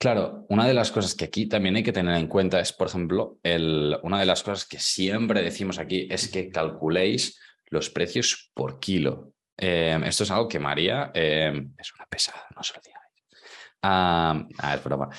Claro, 0.00 0.46
una 0.48 0.66
de 0.66 0.72
las 0.72 0.90
cosas 0.90 1.14
que 1.14 1.26
aquí 1.26 1.46
también 1.46 1.76
hay 1.76 1.82
que 1.82 1.92
tener 1.92 2.16
en 2.16 2.26
cuenta 2.26 2.58
es, 2.58 2.72
por 2.72 2.86
ejemplo, 2.86 3.36
el, 3.42 3.98
una 4.02 4.18
de 4.18 4.24
las 4.24 4.42
cosas 4.42 4.66
que 4.66 4.78
siempre 4.78 5.42
decimos 5.42 5.78
aquí 5.78 6.08
es 6.10 6.28
que 6.28 6.48
calculéis 6.48 7.38
los 7.66 7.90
precios 7.90 8.50
por 8.54 8.80
kilo. 8.80 9.34
Em, 9.58 10.02
esto 10.04 10.24
es 10.24 10.30
algo 10.30 10.48
que 10.48 10.58
María 10.58 11.10
em, 11.12 11.74
es 11.76 11.92
una 11.92 12.06
pesada, 12.06 12.46
no 12.56 12.62
se 12.62 12.72
lo 12.72 12.80
digáis. 12.82 13.00
a 13.82 14.70
ver, 14.70 14.80
broma. 14.82 15.10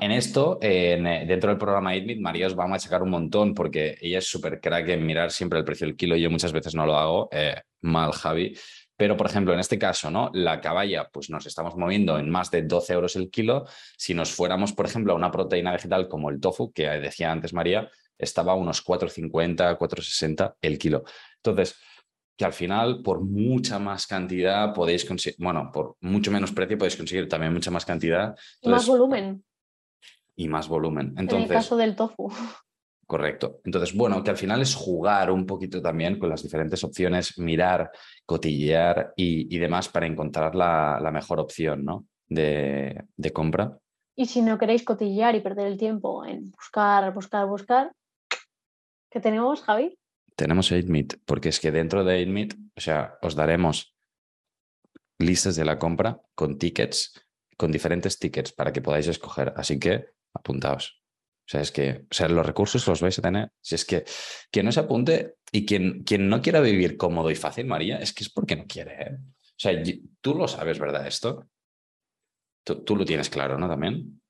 en 0.00 0.10
esto, 0.12 0.58
dentro 0.58 1.50
del 1.50 1.58
programa 1.58 1.94
Eatmeet, 1.94 2.18
María 2.18 2.46
os 2.46 2.58
va 2.58 2.64
a 2.64 2.68
machacar 2.68 3.02
un 3.02 3.10
montón 3.10 3.52
porque 3.52 3.98
ella 4.00 4.20
es 4.20 4.26
súper 4.26 4.58
crack 4.58 4.88
en 4.88 5.04
mirar 5.04 5.30
siempre 5.30 5.58
el 5.58 5.66
precio 5.66 5.86
del 5.86 5.96
kilo. 5.96 6.16
Yo 6.16 6.30
muchas 6.30 6.52
veces 6.52 6.74
no 6.74 6.86
lo 6.86 6.96
hago. 6.96 7.28
Eh, 7.30 7.60
mal, 7.82 8.12
Javi. 8.12 8.56
Pero, 8.96 9.16
por 9.16 9.26
ejemplo, 9.26 9.52
en 9.52 9.60
este 9.60 9.78
caso, 9.78 10.10
¿no? 10.10 10.30
La 10.34 10.60
caballa, 10.60 11.08
pues 11.12 11.30
nos 11.30 11.46
estamos 11.46 11.76
moviendo 11.76 12.18
en 12.18 12.30
más 12.30 12.50
de 12.50 12.62
12 12.62 12.92
euros 12.92 13.16
el 13.16 13.30
kilo. 13.30 13.64
Si 13.96 14.14
nos 14.14 14.32
fuéramos, 14.32 14.72
por 14.72 14.86
ejemplo, 14.86 15.12
a 15.12 15.16
una 15.16 15.30
proteína 15.30 15.72
vegetal 15.72 16.08
como 16.08 16.30
el 16.30 16.40
tofu, 16.40 16.72
que 16.72 16.88
decía 16.88 17.32
antes 17.32 17.52
María, 17.52 17.90
estaba 18.18 18.52
a 18.52 18.56
unos 18.56 18.84
4,50, 18.84 19.78
4,60 19.78 20.54
el 20.60 20.78
kilo. 20.78 21.04
Entonces, 21.36 21.76
que 22.36 22.44
al 22.44 22.52
final, 22.52 23.02
por 23.02 23.20
mucha 23.20 23.78
más 23.78 24.06
cantidad, 24.06 24.72
podéis 24.72 25.04
conseguir, 25.04 25.36
bueno, 25.38 25.70
por 25.72 25.96
mucho 26.00 26.30
menos 26.30 26.52
precio 26.52 26.78
podéis 26.78 26.96
conseguir 26.96 27.28
también 27.28 27.52
mucha 27.52 27.70
más 27.70 27.84
cantidad. 27.84 28.36
y 28.60 28.68
más 28.68 28.86
volumen. 28.86 29.44
Y 30.34 30.48
más 30.48 30.68
volumen. 30.68 31.14
Entonces, 31.18 31.34
en 31.36 31.42
el 31.42 31.48
caso 31.48 31.76
del 31.76 31.96
tofu. 31.96 32.32
Correcto. 33.06 33.60
Entonces, 33.64 33.94
bueno, 33.94 34.22
que 34.22 34.30
al 34.30 34.36
final 34.36 34.62
es 34.62 34.74
jugar 34.74 35.30
un 35.30 35.44
poquito 35.44 35.82
también 35.82 36.18
con 36.18 36.28
las 36.28 36.42
diferentes 36.42 36.82
opciones, 36.84 37.38
mirar, 37.38 37.90
cotillear 38.24 39.12
y, 39.16 39.58
demás 39.58 39.88
para 39.88 40.06
encontrar 40.06 40.54
la, 40.54 41.10
mejor 41.12 41.40
opción 41.40 41.84
¿no? 41.84 42.06
de, 42.28 43.04
compra. 43.32 43.76
Y 44.16 44.26
si 44.26 44.42
no 44.42 44.58
queréis 44.58 44.84
cotillear 44.84 45.34
y 45.34 45.40
perder 45.40 45.66
el 45.66 45.78
tiempo 45.78 46.24
en 46.24 46.50
buscar, 46.52 47.12
buscar, 47.12 47.46
buscar, 47.46 47.92
¿qué 49.10 49.20
tenemos, 49.20 49.62
Javi? 49.62 49.98
Tenemos 50.34 50.72
8 50.72 50.86
porque 51.26 51.50
es 51.50 51.60
que 51.60 51.70
dentro 51.70 52.04
de 52.04 52.22
8 52.22 52.56
o 52.76 52.80
sea, 52.80 53.18
os 53.20 53.34
daremos 53.34 53.94
listas 55.18 55.56
de 55.56 55.64
la 55.64 55.78
compra 55.78 56.20
con 56.34 56.58
tickets, 56.58 57.26
con 57.56 57.70
diferentes 57.70 58.18
tickets 58.18 58.52
para 58.52 58.72
que 58.72 58.80
podáis 58.80 59.06
escoger. 59.08 59.52
Así 59.56 59.78
que 59.78 60.06
apuntaos. 60.34 61.01
Sea, 61.52 61.60
es 61.60 61.70
que 61.70 62.06
o 62.10 62.14
sea, 62.14 62.28
los 62.28 62.46
recursos 62.46 62.86
los 62.86 63.02
vais 63.02 63.18
a 63.18 63.22
tener. 63.22 63.50
Si 63.60 63.74
es 63.74 63.84
que 63.84 64.04
quien 64.50 64.64
no 64.64 64.72
se 64.72 64.80
apunte 64.80 65.34
y 65.52 65.66
quien, 65.66 66.02
quien 66.02 66.26
no 66.30 66.40
quiera 66.40 66.60
vivir 66.60 66.96
cómodo 66.96 67.30
y 67.30 67.34
fácil, 67.34 67.66
María, 67.66 67.98
es 67.98 68.14
que 68.14 68.24
es 68.24 68.30
porque 68.30 68.56
no 68.56 68.64
quiere. 68.66 69.02
¿eh? 69.02 69.18
O 69.20 69.58
sea, 69.58 69.82
tú 70.22 70.34
lo 70.34 70.48
sabes, 70.48 70.78
¿verdad? 70.78 71.06
Esto. 71.06 71.46
Tú, 72.64 72.96
lo 72.96 73.04
tienes 73.04 73.28
claro, 73.28 73.58
¿no? 73.58 73.68
También. 73.68 74.22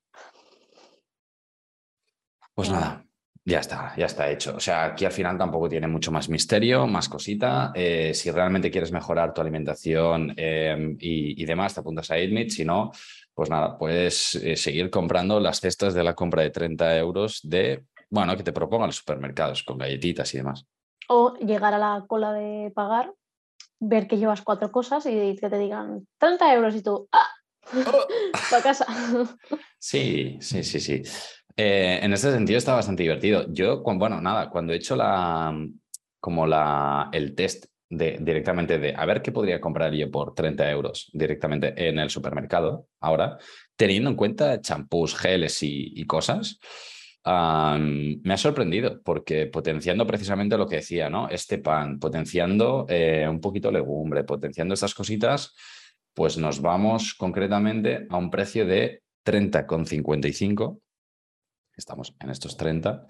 Pues 2.53 2.69
nada, 2.69 3.05
ya 3.45 3.59
está, 3.59 3.95
ya 3.95 4.07
está 4.07 4.29
hecho. 4.29 4.57
O 4.57 4.59
sea, 4.59 4.83
aquí 4.83 5.05
al 5.05 5.13
final 5.13 5.37
tampoco 5.37 5.69
tiene 5.69 5.87
mucho 5.87 6.11
más 6.11 6.27
misterio, 6.27 6.87
más 6.87 7.07
cosita. 7.07 7.71
Eh, 7.73 8.13
si 8.13 8.31
realmente 8.31 8.69
quieres 8.69 8.91
mejorar 8.91 9.33
tu 9.33 9.39
alimentación 9.39 10.33
eh, 10.35 10.95
y, 10.99 11.45
demás, 11.45 11.73
te 11.73 11.79
apuntas 11.79 12.11
a 12.11 12.17
Eatmeet. 12.17 12.49
Si 12.49 12.65
no, 12.65 12.91
pues 13.33 13.49
nada, 13.49 13.77
puedes 13.77 14.35
eh, 14.35 14.55
seguir 14.55 14.89
comprando 14.89 15.39
las 15.39 15.59
cestas 15.59 15.93
de 15.93 16.03
la 16.03 16.13
compra 16.13 16.43
de 16.43 16.51
30 16.51 16.97
euros 16.97 17.39
de, 17.43 17.85
bueno, 18.09 18.35
que 18.37 18.43
te 18.43 18.53
propongan 18.53 18.87
los 18.87 18.97
supermercados 18.97 19.63
con 19.63 19.77
galletitas 19.77 20.33
y 20.33 20.37
demás. 20.37 20.65
O 21.09 21.35
llegar 21.35 21.73
a 21.73 21.77
la 21.77 22.05
cola 22.07 22.31
de 22.33 22.71
pagar, 22.71 23.13
ver 23.79 24.07
que 24.07 24.17
llevas 24.17 24.41
cuatro 24.41 24.71
cosas 24.71 25.05
y 25.05 25.35
que 25.35 25.49
te 25.49 25.57
digan 25.57 26.07
30 26.17 26.53
euros 26.53 26.75
y 26.75 26.83
tú, 26.83 27.07
¡ah! 27.11 27.29
Para 28.49 28.63
casa. 28.63 28.85
Sí, 29.79 30.37
sí, 30.39 30.63
sí, 30.63 30.79
sí. 30.79 31.03
Eh, 31.57 31.99
en 32.01 32.13
ese 32.13 32.31
sentido 32.31 32.57
está 32.57 32.73
bastante 32.73 33.03
divertido. 33.03 33.45
Yo, 33.49 33.83
bueno, 33.83 34.21
nada, 34.21 34.49
cuando 34.49 34.71
he 34.71 34.77
hecho 34.77 34.95
la, 34.95 35.53
como 36.21 36.47
la, 36.47 37.09
el 37.11 37.35
test 37.35 37.65
directamente 37.97 38.79
de 38.79 38.93
a 38.95 39.05
ver 39.05 39.21
qué 39.21 39.31
podría 39.31 39.61
comprar 39.61 39.93
yo 39.93 40.09
por 40.09 40.33
30 40.33 40.69
euros 40.71 41.09
directamente 41.13 41.73
en 41.87 41.99
el 41.99 42.09
supermercado 42.09 42.87
ahora, 42.99 43.37
teniendo 43.75 44.09
en 44.09 44.15
cuenta 44.15 44.61
champús, 44.61 45.15
geles 45.15 45.59
y, 45.61 46.05
cosas, 46.05 46.59
me 47.25 48.33
ha 48.33 48.37
sorprendido 48.37 49.01
porque 49.01 49.47
potenciando 49.47 50.05
precisamente 50.05 50.57
lo 50.57 50.67
que 50.67 50.77
decía, 50.77 51.09
¿no? 51.09 51.29
Este 51.29 51.57
pan, 51.57 51.99
potenciando 51.99 52.85
eh, 52.89 53.27
un 53.29 53.39
poquito 53.39 53.71
legumbre, 53.71 54.23
potenciando 54.23 54.73
estas 54.73 54.93
cositas, 54.93 55.53
pues 56.13 56.37
nos 56.37 56.61
vamos 56.61 57.13
concretamente 57.13 58.05
a 58.09 58.17
un 58.17 58.29
precio 58.29 58.65
de 58.65 59.03
30,55. 59.25 60.79
Estamos 61.75 62.13
en 62.19 62.29
estos 62.29 62.57
30. 62.57 63.07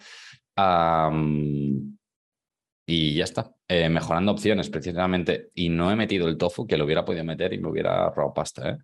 Y 2.85 3.15
ya 3.15 3.23
está. 3.23 3.51
Eh, 3.67 3.89
mejorando 3.89 4.31
opciones 4.31 4.69
precisamente. 4.69 5.49
Y 5.53 5.69
no 5.69 5.91
he 5.91 5.95
metido 5.95 6.27
el 6.27 6.37
tofu, 6.37 6.67
que 6.67 6.77
lo 6.77 6.85
hubiera 6.85 7.05
podido 7.05 7.23
meter 7.23 7.53
y 7.53 7.59
me 7.59 7.69
hubiera 7.69 8.05
ahorrado 8.05 8.33
pasta. 8.33 8.69
¿eh? 8.69 8.77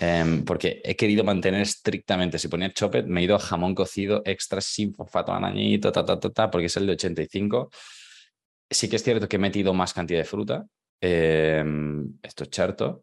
Em, 0.00 0.44
porque 0.44 0.80
he 0.84 0.94
querido 0.94 1.24
mantener 1.24 1.62
estrictamente, 1.62 2.38
si 2.38 2.48
ponía 2.48 2.72
chopet, 2.72 3.06
me 3.06 3.20
he 3.20 3.24
ido 3.24 3.34
a 3.34 3.40
jamón 3.40 3.74
cocido 3.74 4.22
extra 4.24 4.60
sin 4.60 4.94
fosfato 4.94 5.32
anañito, 5.32 5.90
ta, 5.90 6.04
ta, 6.04 6.18
ta, 6.18 6.30
ta, 6.30 6.50
porque 6.50 6.66
es 6.66 6.76
el 6.76 6.86
de 6.86 6.92
85. 6.92 7.70
Sí 8.70 8.88
que 8.88 8.96
es 8.96 9.02
cierto 9.02 9.28
que 9.28 9.36
he 9.36 9.40
metido 9.40 9.74
más 9.74 9.92
cantidad 9.92 10.20
de 10.20 10.24
fruta, 10.24 10.66
em, 11.00 12.18
esto 12.22 12.44
es 12.44 12.50
cierto, 12.52 13.02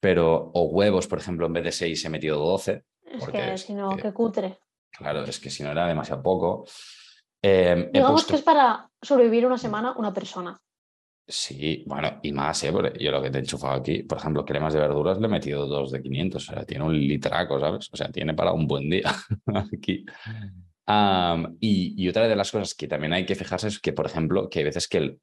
pero 0.00 0.50
o 0.52 0.64
huevos, 0.64 1.06
por 1.06 1.18
ejemplo, 1.18 1.46
en 1.46 1.52
vez 1.54 1.64
de 1.64 1.72
6 1.72 2.04
he 2.04 2.10
metido 2.10 2.38
12. 2.38 2.84
Es 3.06 3.26
que 3.26 3.58
si 3.58 3.74
no, 3.74 3.96
que 3.96 4.12
cutre. 4.12 4.58
Claro, 4.90 5.24
es 5.24 5.40
que 5.40 5.50
si 5.50 5.62
no 5.62 5.70
era 5.70 5.86
demasiado 5.86 6.22
poco. 6.22 6.66
Em, 7.46 7.90
Digamos 7.92 8.24
que 8.24 8.36
es 8.36 8.42
para 8.42 8.88
sobrevivir 9.02 9.44
una 9.44 9.58
semana 9.58 9.92
una 9.98 10.14
persona. 10.14 10.58
Sí, 11.26 11.84
bueno, 11.86 12.18
y 12.22 12.32
más, 12.32 12.64
¿eh? 12.64 12.72
yo 12.98 13.10
lo 13.10 13.20
que 13.20 13.30
te 13.30 13.36
he 13.36 13.40
enchufado 13.42 13.74
aquí, 13.74 14.02
por 14.02 14.16
ejemplo, 14.16 14.46
cremas 14.46 14.72
de 14.72 14.80
verduras 14.80 15.18
le 15.18 15.26
he 15.26 15.30
metido 15.30 15.66
dos 15.66 15.90
de 15.90 16.00
500, 16.00 16.48
o 16.48 16.52
sea, 16.52 16.64
tiene 16.64 16.84
un 16.84 16.98
litraco, 16.98 17.60
¿sabes? 17.60 17.90
O 17.92 17.96
sea, 17.98 18.10
tiene 18.10 18.32
para 18.32 18.52
un 18.52 18.66
buen 18.66 18.88
día 18.88 19.14
aquí. 19.76 20.06
y, 21.60 22.08
otra 22.08 22.28
de 22.28 22.36
las 22.36 22.50
cosas 22.50 22.74
que 22.74 22.88
también 22.88 23.12
hay 23.12 23.26
que 23.26 23.34
fijarse 23.34 23.68
es 23.68 23.78
que, 23.78 23.92
por 23.92 24.06
ejemplo, 24.06 24.48
que 24.48 24.60
hay 24.60 24.64
veces 24.64 24.88
que 24.88 25.18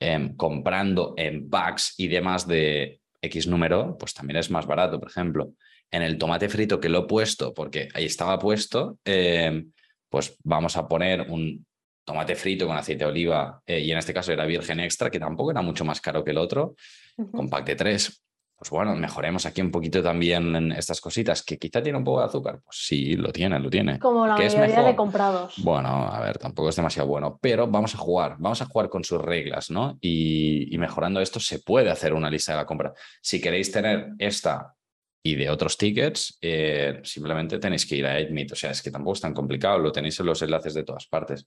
em, 0.00 0.34
comprando 0.34 1.14
en 1.16 1.48
packs 1.48 1.94
y 1.96 2.08
demás 2.08 2.48
de 2.48 3.00
X 3.22 3.46
número, 3.46 3.96
pues 3.96 4.14
también 4.14 4.38
es 4.38 4.50
más 4.50 4.66
barato. 4.66 4.98
Por 4.98 5.10
ejemplo, 5.10 5.52
en 5.92 6.02
el 6.02 6.18
tomate 6.18 6.48
frito 6.48 6.80
que 6.80 6.88
lo 6.88 7.00
he 7.00 7.06
puesto, 7.06 7.54
porque 7.54 7.88
ahí 7.94 8.04
estaba 8.04 8.36
puesto, 8.38 8.98
em, 9.04 9.70
pues 10.08 10.36
vamos 10.44 10.76
a 10.76 10.86
poner 10.88 11.22
un 11.30 11.64
tomate 12.04 12.36
frito 12.36 12.66
con 12.66 12.76
aceite 12.76 13.04
de 13.04 13.10
oliva, 13.10 13.60
eh, 13.66 13.80
y 13.80 13.90
en 13.90 13.98
este 13.98 14.14
caso 14.14 14.32
era 14.32 14.46
virgen 14.46 14.80
extra, 14.80 15.10
que 15.10 15.18
tampoco 15.18 15.50
era 15.50 15.60
mucho 15.60 15.84
más 15.84 16.00
caro 16.00 16.22
que 16.22 16.30
el 16.30 16.38
otro, 16.38 16.76
con 17.32 17.50
pack 17.50 17.66
de 17.66 17.74
tres. 17.74 18.22
Pues 18.58 18.70
bueno, 18.70 18.96
mejoremos 18.96 19.44
aquí 19.44 19.60
un 19.60 19.70
poquito 19.70 20.02
también 20.02 20.56
en 20.56 20.72
estas 20.72 20.98
cositas, 20.98 21.42
que 21.42 21.58
quizá 21.58 21.82
tiene 21.82 21.98
un 21.98 22.04
poco 22.04 22.20
de 22.20 22.26
azúcar. 22.26 22.60
Pues 22.64 22.78
sí, 22.86 23.14
lo 23.14 23.30
tiene, 23.30 23.58
lo 23.58 23.68
tiene. 23.68 23.98
Como 23.98 24.26
la 24.26 24.34
mayoría 24.34 24.82
de 24.82 24.96
comprados. 24.96 25.56
Bueno, 25.58 26.08
a 26.08 26.18
ver, 26.20 26.38
tampoco 26.38 26.70
es 26.70 26.76
demasiado 26.76 27.06
bueno, 27.06 27.38
pero 27.42 27.66
vamos 27.66 27.94
a 27.94 27.98
jugar, 27.98 28.36
vamos 28.38 28.62
a 28.62 28.64
jugar 28.64 28.88
con 28.88 29.04
sus 29.04 29.20
reglas, 29.20 29.70
¿no? 29.70 29.98
Y, 30.00 30.74
mejorando 30.78 31.20
esto 31.20 31.40
se 31.40 31.58
puede 31.58 31.90
hacer 31.90 32.14
una 32.14 32.30
lista 32.30 32.52
de 32.52 32.58
la 32.58 32.66
compra. 32.66 32.94
Si 33.20 33.40
queréis 33.40 33.72
tener 33.72 34.12
esta 34.18 34.75
y 35.26 35.34
de 35.34 35.50
otros 35.50 35.76
tickets, 35.76 36.38
eh, 36.40 37.00
simplemente 37.02 37.58
tenéis 37.58 37.84
que 37.84 37.96
ir 37.96 38.06
a 38.06 38.14
Admit. 38.14 38.52
O 38.52 38.56
sea, 38.56 38.70
es 38.70 38.80
que 38.80 38.92
tampoco 38.92 39.14
es 39.14 39.20
tan 39.20 39.34
complicado, 39.34 39.78
lo 39.78 39.90
tenéis 39.90 40.20
en 40.20 40.26
los 40.26 40.40
enlaces 40.40 40.74
de 40.74 40.84
todas 40.84 41.06
partes. 41.06 41.44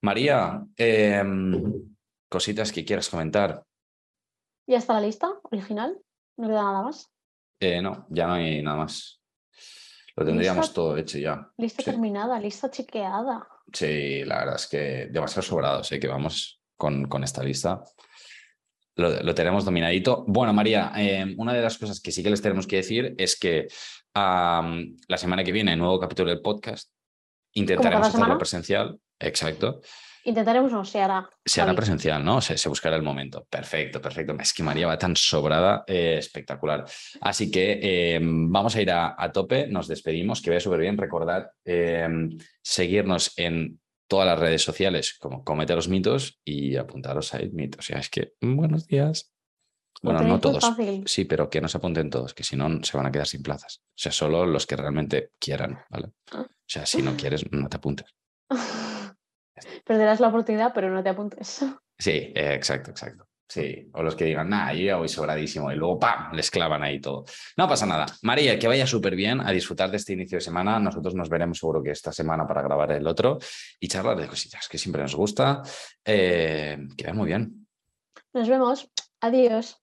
María, 0.00 0.62
em, 0.76 1.72
cositas 2.30 2.72
que 2.72 2.84
quieras 2.84 3.10
comentar. 3.10 3.62
¿Ya 4.66 4.78
está 4.78 4.94
la 4.94 5.02
lista 5.02 5.28
original? 5.50 5.98
¿No 6.38 6.48
queda 6.48 6.62
nada 6.62 6.82
más? 6.82 7.10
Eh, 7.60 7.82
no, 7.82 8.06
ya 8.08 8.26
no 8.26 8.34
hay 8.34 8.62
nada 8.62 8.78
más. 8.78 9.20
Lo 10.16 10.24
tendríamos 10.24 10.72
todo 10.72 10.96
hecho 10.96 11.18
ya. 11.18 11.50
Lista 11.58 11.82
terminada, 11.82 12.40
lista 12.40 12.70
chequeada. 12.70 13.46
Sí, 13.70 14.24
la 14.24 14.38
verdad 14.38 14.56
es 14.56 14.66
que 14.66 15.08
demasiado 15.10 15.42
sobrado, 15.42 15.84
sé 15.84 16.00
que 16.00 16.08
vamos 16.08 16.62
con, 16.76 17.06
con 17.06 17.22
esta 17.22 17.42
lista. 17.42 17.82
Lo, 18.96 19.34
tenemos 19.34 19.64
dominadito. 19.64 20.24
Bueno, 20.28 20.52
María, 20.52 20.92
em, 20.94 21.34
una 21.38 21.52
de 21.52 21.62
las 21.62 21.78
cosas 21.78 22.00
que 22.00 22.12
sí 22.12 22.22
que 22.22 22.30
les 22.30 22.42
tenemos 22.42 22.66
que 22.66 22.76
decir 22.76 23.14
es 23.18 23.38
que 23.38 23.66
la 24.14 25.16
semana 25.16 25.42
que 25.42 25.52
viene, 25.52 25.76
nuevo 25.76 25.98
capítulo 25.98 26.30
del 26.30 26.40
podcast, 26.40 26.90
intentaremos 27.54 28.08
hacerlo 28.08 28.38
presencial. 28.38 28.98
Exacto. 29.18 29.80
Intentaremos 30.26 30.72
no, 30.72 30.84
se 30.86 31.02
hará. 31.02 31.28
Se 31.44 31.60
hará 31.60 31.74
presencial, 31.74 32.24
¿no? 32.24 32.40
Se, 32.40 32.56
se, 32.56 32.68
buscará 32.70 32.96
el 32.96 33.02
momento. 33.02 33.46
Perfecto, 33.50 34.00
perfecto. 34.00 34.34
Es 34.40 34.54
que 34.54 34.62
María 34.62 34.86
va 34.86 34.98
tan 34.98 35.14
sobrada, 35.14 35.84
eh, 35.86 36.16
espectacular. 36.18 36.84
Así 37.20 37.50
que 37.50 37.78
eh, 37.82 38.18
vamos 38.22 38.74
a 38.74 38.80
ir 38.80 38.90
a, 38.90 39.30
tope, 39.32 39.66
nos 39.66 39.86
despedimos, 39.86 40.40
que 40.40 40.48
vaya 40.48 40.60
súper 40.60 40.80
bien. 40.80 40.96
Recordad 40.96 41.50
eh, 41.64 42.08
seguirnos 42.62 43.34
en 43.36 43.78
todas 44.14 44.28
las 44.28 44.38
redes 44.38 44.62
sociales 44.62 45.16
como 45.18 45.42
Comete 45.42 45.74
los 45.74 45.88
Mitos 45.88 46.40
y 46.44 46.76
apuntaros 46.76 47.34
a 47.34 47.40
Mitos. 47.50 47.80
O 47.80 47.82
sea, 47.82 47.98
es 47.98 48.08
que 48.08 48.34
buenos 48.40 48.86
días. 48.86 49.32
Bueno, 50.04 50.20
no 50.22 50.38
todos. 50.38 50.64
Sí, 51.06 51.24
pero 51.24 51.50
que 51.50 51.60
no 51.60 51.66
se 51.66 51.78
apunten 51.78 52.10
todos, 52.10 52.32
que 52.32 52.44
si 52.44 52.54
no 52.54 52.80
se 52.84 52.96
van 52.96 53.06
a 53.06 53.10
quedar 53.10 53.26
sin 53.26 53.42
plazas. 53.42 53.82
O 53.84 53.96
sea, 53.96 54.12
solo 54.12 54.46
los 54.46 54.68
que 54.68 54.76
realmente 54.76 55.32
quieran, 55.40 55.80
¿vale? 55.90 56.12
Ah. 56.30 56.46
O 56.48 56.64
sea, 56.64 56.86
si 56.86 57.02
no 57.02 57.16
quieres, 57.16 57.50
no 57.50 57.68
te 57.68 57.76
apuntes. 57.76 58.14
Perderás 59.84 60.20
la 60.20 60.28
oportunidad, 60.28 60.72
pero 60.72 60.90
no 60.90 61.02
te 61.02 61.08
apuntes. 61.08 61.64
Sí, 61.98 62.12
eh, 62.12 62.54
exacto, 62.54 62.92
exacto. 62.92 63.26
Sí, 63.46 63.88
o 63.92 64.02
los 64.02 64.16
que 64.16 64.24
digan, 64.24 64.48
nada, 64.48 64.72
yo 64.72 64.84
ya 64.84 64.96
voy 64.96 65.08
sobradísimo 65.08 65.70
y 65.70 65.76
luego 65.76 65.98
¡pam! 65.98 66.32
les 66.32 66.50
clavan 66.50 66.82
ahí 66.82 67.00
todo. 67.00 67.24
No 67.56 67.68
pasa 67.68 67.86
nada. 67.86 68.06
María, 68.22 68.58
que 68.58 68.66
vaya 68.66 68.86
súper 68.86 69.14
bien 69.14 69.40
a 69.40 69.50
disfrutar 69.50 69.90
de 69.90 69.98
este 69.98 70.14
inicio 70.14 70.38
de 70.38 70.42
semana. 70.42 70.78
Nosotros 70.80 71.14
nos 71.14 71.28
veremos 71.28 71.58
seguro 71.58 71.82
que 71.82 71.90
esta 71.90 72.10
semana 72.10 72.46
para 72.46 72.62
grabar 72.62 72.92
el 72.92 73.06
otro 73.06 73.38
y 73.78 73.88
charlar 73.88 74.16
de 74.16 74.28
cositas 74.28 74.66
que 74.68 74.78
siempre 74.78 75.02
nos 75.02 75.14
gusta. 75.14 75.62
Eh, 76.04 76.78
que 76.96 77.04
vaya 77.04 77.14
muy 77.14 77.26
bien. 77.26 77.66
Nos 78.32 78.48
vemos. 78.48 78.90
Adiós. 79.20 79.78